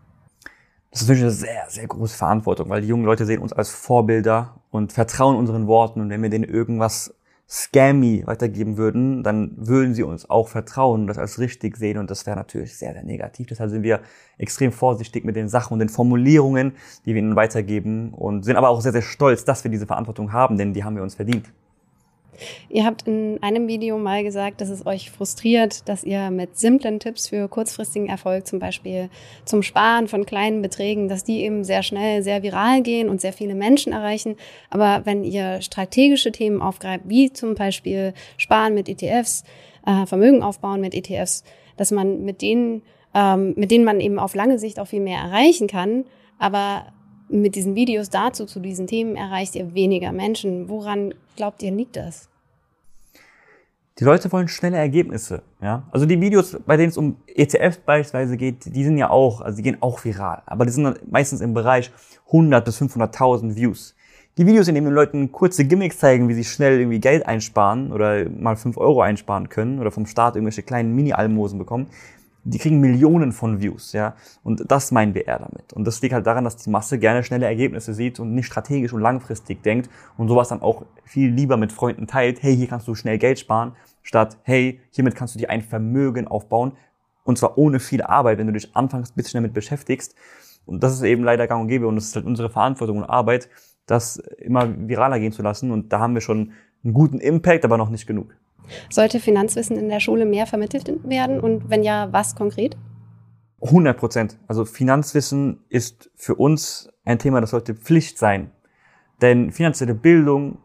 Das 0.91 1.01
ist 1.01 1.07
natürlich 1.07 1.23
eine 1.23 1.31
sehr, 1.31 1.65
sehr 1.67 1.87
große 1.87 2.17
Verantwortung, 2.17 2.69
weil 2.69 2.81
die 2.81 2.87
jungen 2.87 3.05
Leute 3.05 3.25
sehen 3.25 3.41
uns 3.41 3.53
als 3.53 3.69
Vorbilder 3.69 4.55
und 4.71 4.91
vertrauen 4.91 5.35
unseren 5.35 5.67
Worten. 5.67 6.01
Und 6.01 6.09
wenn 6.09 6.21
wir 6.23 6.29
denen 6.29 6.45
irgendwas 6.45 7.13
scammy 7.47 8.23
weitergeben 8.25 8.77
würden, 8.77 9.23
dann 9.23 9.53
würden 9.55 9.93
sie 9.93 10.03
uns 10.03 10.29
auch 10.29 10.47
vertrauen 10.47 11.01
und 11.01 11.07
das 11.07 11.17
als 11.17 11.39
richtig 11.39 11.77
sehen. 11.77 11.97
Und 11.97 12.09
das 12.09 12.25
wäre 12.25 12.37
natürlich 12.37 12.77
sehr, 12.77 12.93
sehr 12.93 13.03
negativ. 13.03 13.47
Deshalb 13.47 13.69
sind 13.69 13.83
wir 13.83 14.01
extrem 14.37 14.71
vorsichtig 14.71 15.25
mit 15.25 15.35
den 15.35 15.47
Sachen 15.47 15.73
und 15.73 15.79
den 15.79 15.89
Formulierungen, 15.89 16.73
die 17.05 17.13
wir 17.13 17.21
ihnen 17.21 17.35
weitergeben 17.35 18.13
und 18.13 18.43
sind 18.43 18.55
aber 18.55 18.69
auch 18.69 18.81
sehr, 18.81 18.91
sehr 18.91 19.01
stolz, 19.03 19.45
dass 19.45 19.63
wir 19.63 19.71
diese 19.71 19.87
Verantwortung 19.87 20.31
haben, 20.33 20.57
denn 20.57 20.73
die 20.73 20.83
haben 20.83 20.95
wir 20.95 21.03
uns 21.03 21.15
verdient. 21.15 21.51
Ihr 22.69 22.85
habt 22.85 23.07
in 23.07 23.41
einem 23.41 23.67
Video 23.67 23.97
mal 23.97 24.23
gesagt, 24.23 24.61
dass 24.61 24.69
es 24.69 24.85
euch 24.85 25.11
frustriert, 25.11 25.87
dass 25.87 26.03
ihr 26.03 26.31
mit 26.31 26.57
simplen 26.57 26.99
Tipps 26.99 27.27
für 27.27 27.47
kurzfristigen 27.47 28.07
Erfolg, 28.07 28.47
zum 28.47 28.59
Beispiel 28.59 29.09
zum 29.45 29.63
Sparen 29.63 30.07
von 30.07 30.25
kleinen 30.25 30.61
Beträgen, 30.61 31.07
dass 31.07 31.23
die 31.23 31.41
eben 31.41 31.63
sehr 31.63 31.83
schnell, 31.83 32.23
sehr 32.23 32.43
viral 32.43 32.81
gehen 32.81 33.09
und 33.09 33.21
sehr 33.21 33.33
viele 33.33 33.55
Menschen 33.55 33.93
erreichen. 33.93 34.35
Aber 34.69 35.05
wenn 35.05 35.23
ihr 35.23 35.61
strategische 35.61 36.31
Themen 36.31 36.61
aufgreift, 36.61 37.05
wie 37.07 37.31
zum 37.31 37.55
Beispiel 37.55 38.13
Sparen 38.37 38.73
mit 38.73 38.89
ETFs, 38.89 39.43
äh, 39.85 40.05
Vermögen 40.05 40.43
aufbauen 40.43 40.81
mit 40.81 40.93
ETFs, 40.93 41.43
dass 41.77 41.91
man 41.91 42.23
mit 42.23 42.41
denen, 42.41 42.83
ähm, 43.13 43.53
mit 43.55 43.71
denen 43.71 43.85
man 43.85 43.99
eben 43.99 44.19
auf 44.19 44.35
lange 44.35 44.59
Sicht 44.59 44.79
auch 44.79 44.87
viel 44.87 45.01
mehr 45.01 45.19
erreichen 45.19 45.67
kann, 45.67 46.05
aber 46.37 46.87
mit 47.29 47.55
diesen 47.55 47.75
Videos 47.75 48.09
dazu, 48.09 48.45
zu 48.45 48.59
diesen 48.59 48.87
Themen 48.87 49.15
erreicht 49.15 49.55
ihr 49.55 49.73
weniger 49.73 50.11
Menschen. 50.11 50.69
Woran 50.69 51.13
glaubt 51.35 51.63
ihr, 51.63 51.71
liegt 51.71 51.95
das? 51.95 52.27
Die 53.99 54.05
Leute 54.05 54.31
wollen 54.31 54.47
schnelle 54.47 54.77
Ergebnisse. 54.77 55.41
Ja? 55.61 55.83
Also 55.91 56.05
die 56.05 56.19
Videos, 56.21 56.57
bei 56.65 56.77
denen 56.77 56.89
es 56.89 56.97
um 56.97 57.17
ETFs 57.27 57.77
beispielsweise 57.77 58.37
geht, 58.37 58.73
die 58.73 58.83
sind 58.83 58.97
ja 58.97 59.09
auch, 59.09 59.41
also 59.41 59.57
die 59.57 59.63
gehen 59.63 59.77
auch 59.81 60.03
viral. 60.03 60.41
Aber 60.45 60.65
die 60.65 60.71
sind 60.71 61.11
meistens 61.11 61.41
im 61.41 61.53
Bereich 61.53 61.91
100 62.27 62.63
bis 62.63 62.81
500.000 62.81 63.55
Views. 63.55 63.95
Die 64.37 64.45
Videos, 64.45 64.69
in 64.69 64.75
denen 64.75 64.85
den 64.85 64.93
Leuten 64.93 65.33
kurze 65.33 65.65
Gimmicks 65.65 65.97
zeigen, 65.97 66.29
wie 66.29 66.33
sie 66.33 66.45
schnell 66.45 66.79
irgendwie 66.79 67.01
Geld 67.01 67.25
einsparen 67.25 67.91
oder 67.91 68.29
mal 68.29 68.55
5 68.55 68.77
Euro 68.77 69.01
einsparen 69.01 69.49
können 69.49 69.79
oder 69.79 69.91
vom 69.91 70.05
Staat 70.05 70.35
irgendwelche 70.35 70.63
kleinen 70.63 70.95
Mini-Almosen 70.95 71.59
bekommen, 71.59 71.87
die 72.43 72.57
kriegen 72.57 72.79
Millionen 72.79 73.31
von 73.31 73.61
Views, 73.61 73.93
ja. 73.93 74.15
Und 74.43 74.63
das 74.71 74.91
meinen 74.91 75.13
wir 75.13 75.27
eher 75.27 75.39
damit. 75.39 75.73
Und 75.73 75.85
das 75.85 76.01
liegt 76.01 76.13
halt 76.13 76.25
daran, 76.25 76.43
dass 76.43 76.57
die 76.57 76.69
Masse 76.69 76.97
gerne 76.99 77.23
schnelle 77.23 77.45
Ergebnisse 77.45 77.93
sieht 77.93 78.19
und 78.19 78.33
nicht 78.33 78.47
strategisch 78.47 78.93
und 78.93 79.01
langfristig 79.01 79.61
denkt 79.63 79.89
und 80.17 80.27
sowas 80.27 80.49
dann 80.49 80.61
auch 80.61 80.85
viel 81.03 81.29
lieber 81.29 81.57
mit 81.57 81.71
Freunden 81.71 82.07
teilt. 82.07 82.41
Hey, 82.41 82.55
hier 82.55 82.67
kannst 82.67 82.87
du 82.87 82.95
schnell 82.95 83.17
Geld 83.17 83.39
sparen, 83.39 83.73
statt 84.03 84.37
hey, 84.43 84.79
hiermit 84.91 85.15
kannst 85.15 85.35
du 85.35 85.39
dir 85.39 85.49
ein 85.49 85.61
Vermögen 85.61 86.27
aufbauen. 86.27 86.73
Und 87.23 87.37
zwar 87.37 87.57
ohne 87.57 87.79
viel 87.79 88.01
Arbeit, 88.01 88.39
wenn 88.39 88.47
du 88.47 88.53
dich 88.53 88.75
anfangs 88.75 89.11
ein 89.11 89.15
bisschen 89.15 89.39
damit 89.39 89.53
beschäftigst. 89.53 90.15
Und 90.65 90.83
das 90.83 90.93
ist 90.93 91.03
eben 91.03 91.23
leider 91.23 91.47
gang 91.47 91.61
und 91.61 91.67
gäbe 91.67 91.87
und 91.87 91.95
das 91.95 92.05
ist 92.05 92.15
halt 92.15 92.25
unsere 92.25 92.49
Verantwortung 92.49 92.97
und 92.97 93.03
Arbeit, 93.03 93.49
das 93.85 94.17
immer 94.37 94.67
viraler 94.87 95.19
gehen 95.19 95.31
zu 95.31 95.41
lassen. 95.41 95.71
Und 95.71 95.91
da 95.91 95.99
haben 95.99 96.13
wir 96.13 96.21
schon 96.21 96.53
einen 96.83 96.93
guten 96.93 97.19
Impact, 97.19 97.65
aber 97.65 97.77
noch 97.77 97.89
nicht 97.89 98.07
genug. 98.07 98.35
Sollte 98.89 99.19
Finanzwissen 99.19 99.77
in 99.77 99.89
der 99.89 99.99
Schule 99.99 100.25
mehr 100.25 100.47
vermittelt 100.47 100.91
werden 101.03 101.39
und 101.39 101.69
wenn 101.69 101.83
ja, 101.83 102.11
was 102.11 102.35
konkret? 102.35 102.77
100 103.61 103.97
Prozent. 103.97 104.37
Also 104.47 104.65
Finanzwissen 104.65 105.59
ist 105.69 106.09
für 106.15 106.35
uns 106.35 106.89
ein 107.03 107.19
Thema, 107.19 107.41
das 107.41 107.51
sollte 107.51 107.75
Pflicht 107.75 108.17
sein. 108.17 108.51
Denn 109.21 109.51
finanzielle 109.51 109.95
Bildung, 109.95 110.59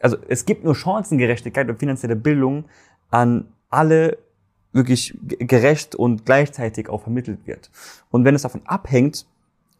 also 0.00 0.16
es 0.28 0.46
gibt 0.46 0.64
nur 0.64 0.74
Chancengerechtigkeit 0.74 1.68
und 1.68 1.78
finanzielle 1.78 2.16
Bildung 2.16 2.64
an 3.10 3.52
alle 3.68 4.18
wirklich 4.72 5.18
gerecht 5.22 5.94
und 5.94 6.24
gleichzeitig 6.24 6.88
auch 6.88 7.02
vermittelt 7.02 7.46
wird. 7.46 7.70
Und 8.10 8.24
wenn 8.24 8.34
es 8.34 8.42
davon 8.42 8.62
abhängt, 8.64 9.26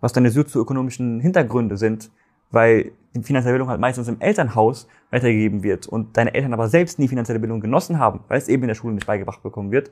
was 0.01 0.13
deine 0.13 0.31
sozioökonomischen 0.31 1.21
Hintergründe 1.21 1.77
sind, 1.77 2.11
weil 2.51 2.93
die 3.15 3.23
finanzielle 3.23 3.55
Bildung 3.55 3.69
halt 3.69 3.81
meistens 3.81 4.09
im 4.09 4.21
Elternhaus 4.21 4.87
weitergegeben 5.11 5.63
wird 5.63 5.87
und 5.87 6.17
deine 6.17 6.33
Eltern 6.33 6.53
aber 6.53 6.69
selbst 6.69 6.99
nie 6.99 7.09
finanzielle 7.09 7.41
Bildung 7.41 7.61
genossen 7.61 7.99
haben, 7.99 8.21
weil 8.29 8.39
es 8.39 8.49
eben 8.49 8.63
in 8.63 8.69
der 8.69 8.75
Schule 8.77 8.95
nicht 8.95 9.07
beigebracht 9.07 9.43
bekommen 9.43 9.73
wird, 9.73 9.91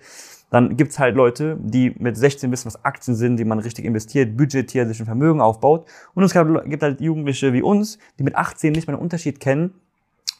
dann 0.50 0.76
gibt's 0.76 0.98
halt 0.98 1.16
Leute, 1.16 1.58
die 1.60 1.94
mit 1.98 2.16
16 2.16 2.50
wissen, 2.52 2.66
was 2.66 2.84
Aktien 2.84 3.16
sind, 3.16 3.36
die 3.36 3.44
man 3.44 3.58
richtig 3.58 3.84
investiert, 3.84 4.36
budgetiert, 4.36 4.88
sich 4.88 5.00
ein 5.00 5.06
Vermögen 5.06 5.40
aufbaut. 5.40 5.86
Und 6.14 6.22
es 6.22 6.32
gibt 6.32 6.82
halt 6.82 7.00
Jugendliche 7.00 7.52
wie 7.52 7.62
uns, 7.62 7.98
die 8.18 8.22
mit 8.22 8.36
18 8.36 8.72
nicht 8.72 8.86
mal 8.86 8.94
einen 8.94 9.02
Unterschied 9.02 9.40
kennen 9.40 9.74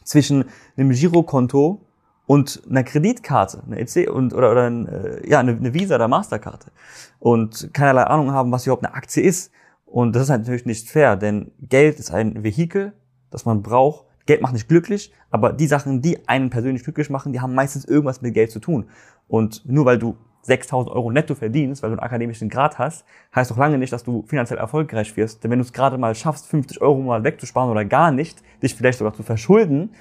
zwischen 0.04 0.44
einem 0.76 0.90
Girokonto 0.90 1.80
und 2.26 2.62
einer 2.70 2.84
Kreditkarte, 2.84 3.62
eine 3.66 3.80
EC 3.80 4.08
und 4.08 4.32
oder, 4.34 4.52
oder 4.52 4.70
ein, 4.70 4.86
äh, 4.86 5.28
ja, 5.28 5.40
eine 5.40 5.74
Visa 5.74 5.96
oder 5.96 6.08
Masterkarte 6.08 6.70
und 7.18 7.70
keinerlei 7.72 8.04
Ahnung 8.04 8.32
haben, 8.32 8.52
was 8.52 8.66
überhaupt 8.66 8.84
eine 8.84 8.94
Aktie 8.94 9.22
ist 9.22 9.50
und 9.90 10.14
das 10.14 10.24
ist 10.24 10.30
halt 10.30 10.42
natürlich 10.42 10.66
nicht 10.66 10.88
fair, 10.88 11.16
denn 11.16 11.50
Geld 11.60 11.98
ist 11.98 12.12
ein 12.12 12.44
Vehikel, 12.44 12.92
das 13.30 13.44
man 13.44 13.62
braucht. 13.62 14.06
Geld 14.26 14.42
macht 14.42 14.52
nicht 14.52 14.68
glücklich, 14.68 15.12
aber 15.30 15.52
die 15.52 15.66
Sachen, 15.66 16.02
die 16.02 16.28
einen 16.28 16.50
persönlich 16.50 16.84
glücklich 16.84 17.08
machen, 17.08 17.32
die 17.32 17.40
haben 17.40 17.54
meistens 17.54 17.86
irgendwas 17.86 18.20
mit 18.20 18.34
Geld 18.34 18.50
zu 18.50 18.60
tun. 18.60 18.90
Und 19.26 19.62
nur 19.66 19.86
weil 19.86 19.98
du 19.98 20.16
6000 20.42 20.94
Euro 20.94 21.10
netto 21.10 21.34
verdienst, 21.34 21.82
weil 21.82 21.90
du 21.90 21.94
einen 21.94 22.04
akademischen 22.04 22.48
Grad 22.48 22.78
hast, 22.78 23.04
heißt 23.34 23.50
doch 23.50 23.56
lange 23.56 23.78
nicht, 23.78 23.92
dass 23.92 24.04
du 24.04 24.24
finanziell 24.26 24.58
erfolgreich 24.58 25.16
wirst. 25.16 25.42
Denn 25.42 25.50
wenn 25.50 25.58
du 25.58 25.64
es 25.64 25.72
gerade 25.72 25.96
mal 25.96 26.14
schaffst, 26.14 26.46
50 26.46 26.80
Euro 26.80 27.00
mal 27.00 27.24
wegzusparen 27.24 27.70
oder 27.70 27.84
gar 27.84 28.10
nicht, 28.10 28.42
dich 28.62 28.74
vielleicht 28.74 28.98
sogar 28.98 29.14
zu 29.14 29.22
verschulden, 29.22 29.94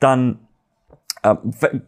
dann 0.00 0.40
äh, 1.22 1.36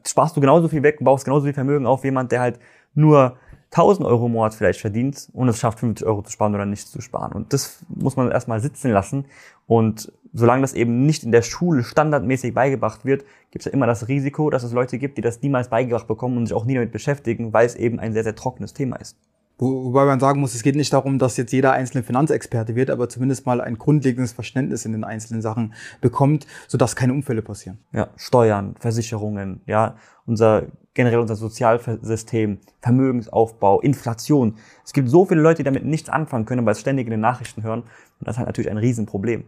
sparst 0.07 0.37
du 0.37 0.41
genauso 0.41 0.69
viel 0.69 0.83
weg, 0.83 0.99
baust 1.01 1.25
genauso 1.25 1.45
viel 1.45 1.55
Vermögen 1.55 1.87
auf, 1.87 2.05
jemand, 2.05 2.31
der 2.31 2.41
halt 2.41 2.61
nur 2.95 3.37
1000 3.71 4.07
Euro 4.07 4.27
im 4.27 4.33
Monat 4.33 4.55
vielleicht 4.55 4.81
verdient 4.81 5.29
und 5.33 5.49
es 5.49 5.59
schafft 5.59 5.81
50 5.81 6.07
Euro 6.07 6.23
zu 6.23 6.31
sparen 6.31 6.55
oder 6.55 6.67
nicht 6.67 6.87
zu 6.87 7.01
sparen. 7.01 7.33
Und 7.33 7.53
das 7.53 7.85
muss 7.89 8.17
man 8.17 8.31
erstmal 8.31 8.61
sitzen 8.61 8.91
lassen. 8.91 9.25
Und 9.67 10.13
solange 10.33 10.63
das 10.63 10.75
eben 10.75 11.07
nicht 11.07 11.25
in 11.25 11.33
der 11.33 11.43
Schule 11.43 11.83
standardmäßig 11.83 12.55
beigebracht 12.55 13.05
wird, 13.05 13.25
gibt 13.51 13.65
es 13.65 13.67
ja 13.67 13.73
immer 13.73 13.87
das 13.87 14.09
Risiko, 14.09 14.51
dass 14.51 14.63
es 14.63 14.73
Leute 14.73 14.99
gibt, 14.99 15.19
die 15.19 15.23
das 15.23 15.43
niemals 15.43 15.69
beigebracht 15.69 16.07
bekommen 16.07 16.37
und 16.37 16.47
sich 16.47 16.55
auch 16.55 16.65
nie 16.65 16.75
damit 16.75 16.93
beschäftigen, 16.93 17.53
weil 17.53 17.67
es 17.67 17.75
eben 17.75 17.99
ein 17.99 18.13
sehr, 18.13 18.25
sehr 18.25 18.35
trockenes 18.35 18.75
Thema 18.75 18.97
ist. 18.97 19.17
Wobei 19.57 20.05
man 20.05 20.19
sagen 20.19 20.41
muss, 20.41 20.55
es 20.55 20.65
geht 20.65 20.75
nicht 20.75 20.93
darum, 20.93 21.21
dass 21.21 21.37
jetzt 21.37 21.53
jeder 21.53 21.73
einzelne 21.73 22.03
Finanzexperte 22.03 22.75
wird, 22.75 22.91
aber 22.91 23.09
zumindest 23.09 23.47
mal 23.47 23.61
ein 23.61 23.79
grundlegendes 23.79 24.33
Verständnis 24.33 24.85
in 24.85 24.93
den 24.93 25.05
einzelnen 25.05 25.43
Sachen 25.43 25.75
bekommt, 26.01 26.47
sodass 26.67 26.97
keine 26.97 27.13
Unfälle 27.13 27.41
passieren. 27.41 27.79
Ja, 27.93 28.09
Steuern, 28.17 28.75
Versicherungen, 28.81 29.61
ja, 29.67 29.95
unser 30.27 30.65
generell 30.95 31.19
unser 31.19 31.37
Sozialsystem, 31.37 32.59
Vermögensaufbau, 32.81 33.81
Inflation. 33.81 34.57
Es 34.85 34.93
gibt 34.93 35.09
so 35.09 35.27
viele 35.27 35.41
Leute, 35.41 35.59
die 35.59 35.65
damit 35.65 35.85
nichts 35.85 36.09
anfangen 36.09 36.47
können, 36.47 36.65
weil 36.65 36.73
es 36.73 36.81
ständig 36.81 37.07
in 37.07 37.11
den 37.11 37.21
Nachrichten 37.21 37.63
hören. 37.63 37.81
Und 37.81 38.29
das 38.29 38.35
ist 38.35 38.39
halt 38.39 38.49
natürlich 38.49 38.71
ein 38.71 38.79
Riesenproblem. 38.79 39.45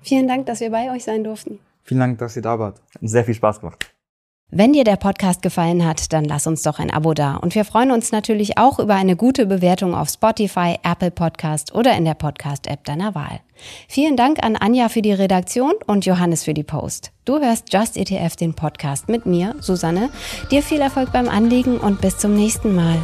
Vielen 0.00 0.28
Dank, 0.28 0.46
dass 0.46 0.60
wir 0.60 0.70
bei 0.70 0.90
euch 0.90 1.04
sein 1.04 1.24
durften. 1.24 1.58
Vielen 1.84 2.00
Dank, 2.00 2.18
dass 2.18 2.36
ihr 2.36 2.42
da 2.42 2.58
wart. 2.58 2.80
Hat 2.94 3.00
sehr 3.02 3.24
viel 3.24 3.34
Spaß 3.34 3.60
gemacht. 3.60 3.90
Wenn 4.50 4.72
dir 4.72 4.84
der 4.84 4.96
Podcast 4.96 5.42
gefallen 5.42 5.84
hat, 5.84 6.10
dann 6.14 6.24
lass 6.24 6.46
uns 6.46 6.62
doch 6.62 6.78
ein 6.78 6.90
Abo 6.90 7.12
da. 7.12 7.36
Und 7.36 7.54
wir 7.54 7.66
freuen 7.66 7.90
uns 7.90 8.12
natürlich 8.12 8.56
auch 8.56 8.78
über 8.78 8.94
eine 8.94 9.14
gute 9.14 9.44
Bewertung 9.44 9.94
auf 9.94 10.08
Spotify, 10.08 10.76
Apple 10.82 11.10
Podcast 11.10 11.74
oder 11.74 11.94
in 11.98 12.06
der 12.06 12.14
Podcast-App 12.14 12.82
deiner 12.84 13.14
Wahl. 13.14 13.40
Vielen 13.88 14.16
Dank 14.16 14.42
an 14.42 14.56
Anja 14.56 14.88
für 14.88 15.02
die 15.02 15.12
Redaktion 15.12 15.74
und 15.86 16.06
Johannes 16.06 16.44
für 16.44 16.54
die 16.54 16.62
Post. 16.62 17.12
Du 17.26 17.38
hörst 17.38 17.74
Just 17.74 17.98
ETF, 17.98 18.36
den 18.36 18.54
Podcast 18.54 19.10
mit 19.10 19.26
mir, 19.26 19.54
Susanne. 19.60 20.08
Dir 20.50 20.62
viel 20.62 20.80
Erfolg 20.80 21.12
beim 21.12 21.28
Anliegen 21.28 21.76
und 21.76 22.00
bis 22.00 22.16
zum 22.16 22.34
nächsten 22.34 22.74
Mal. 22.74 22.96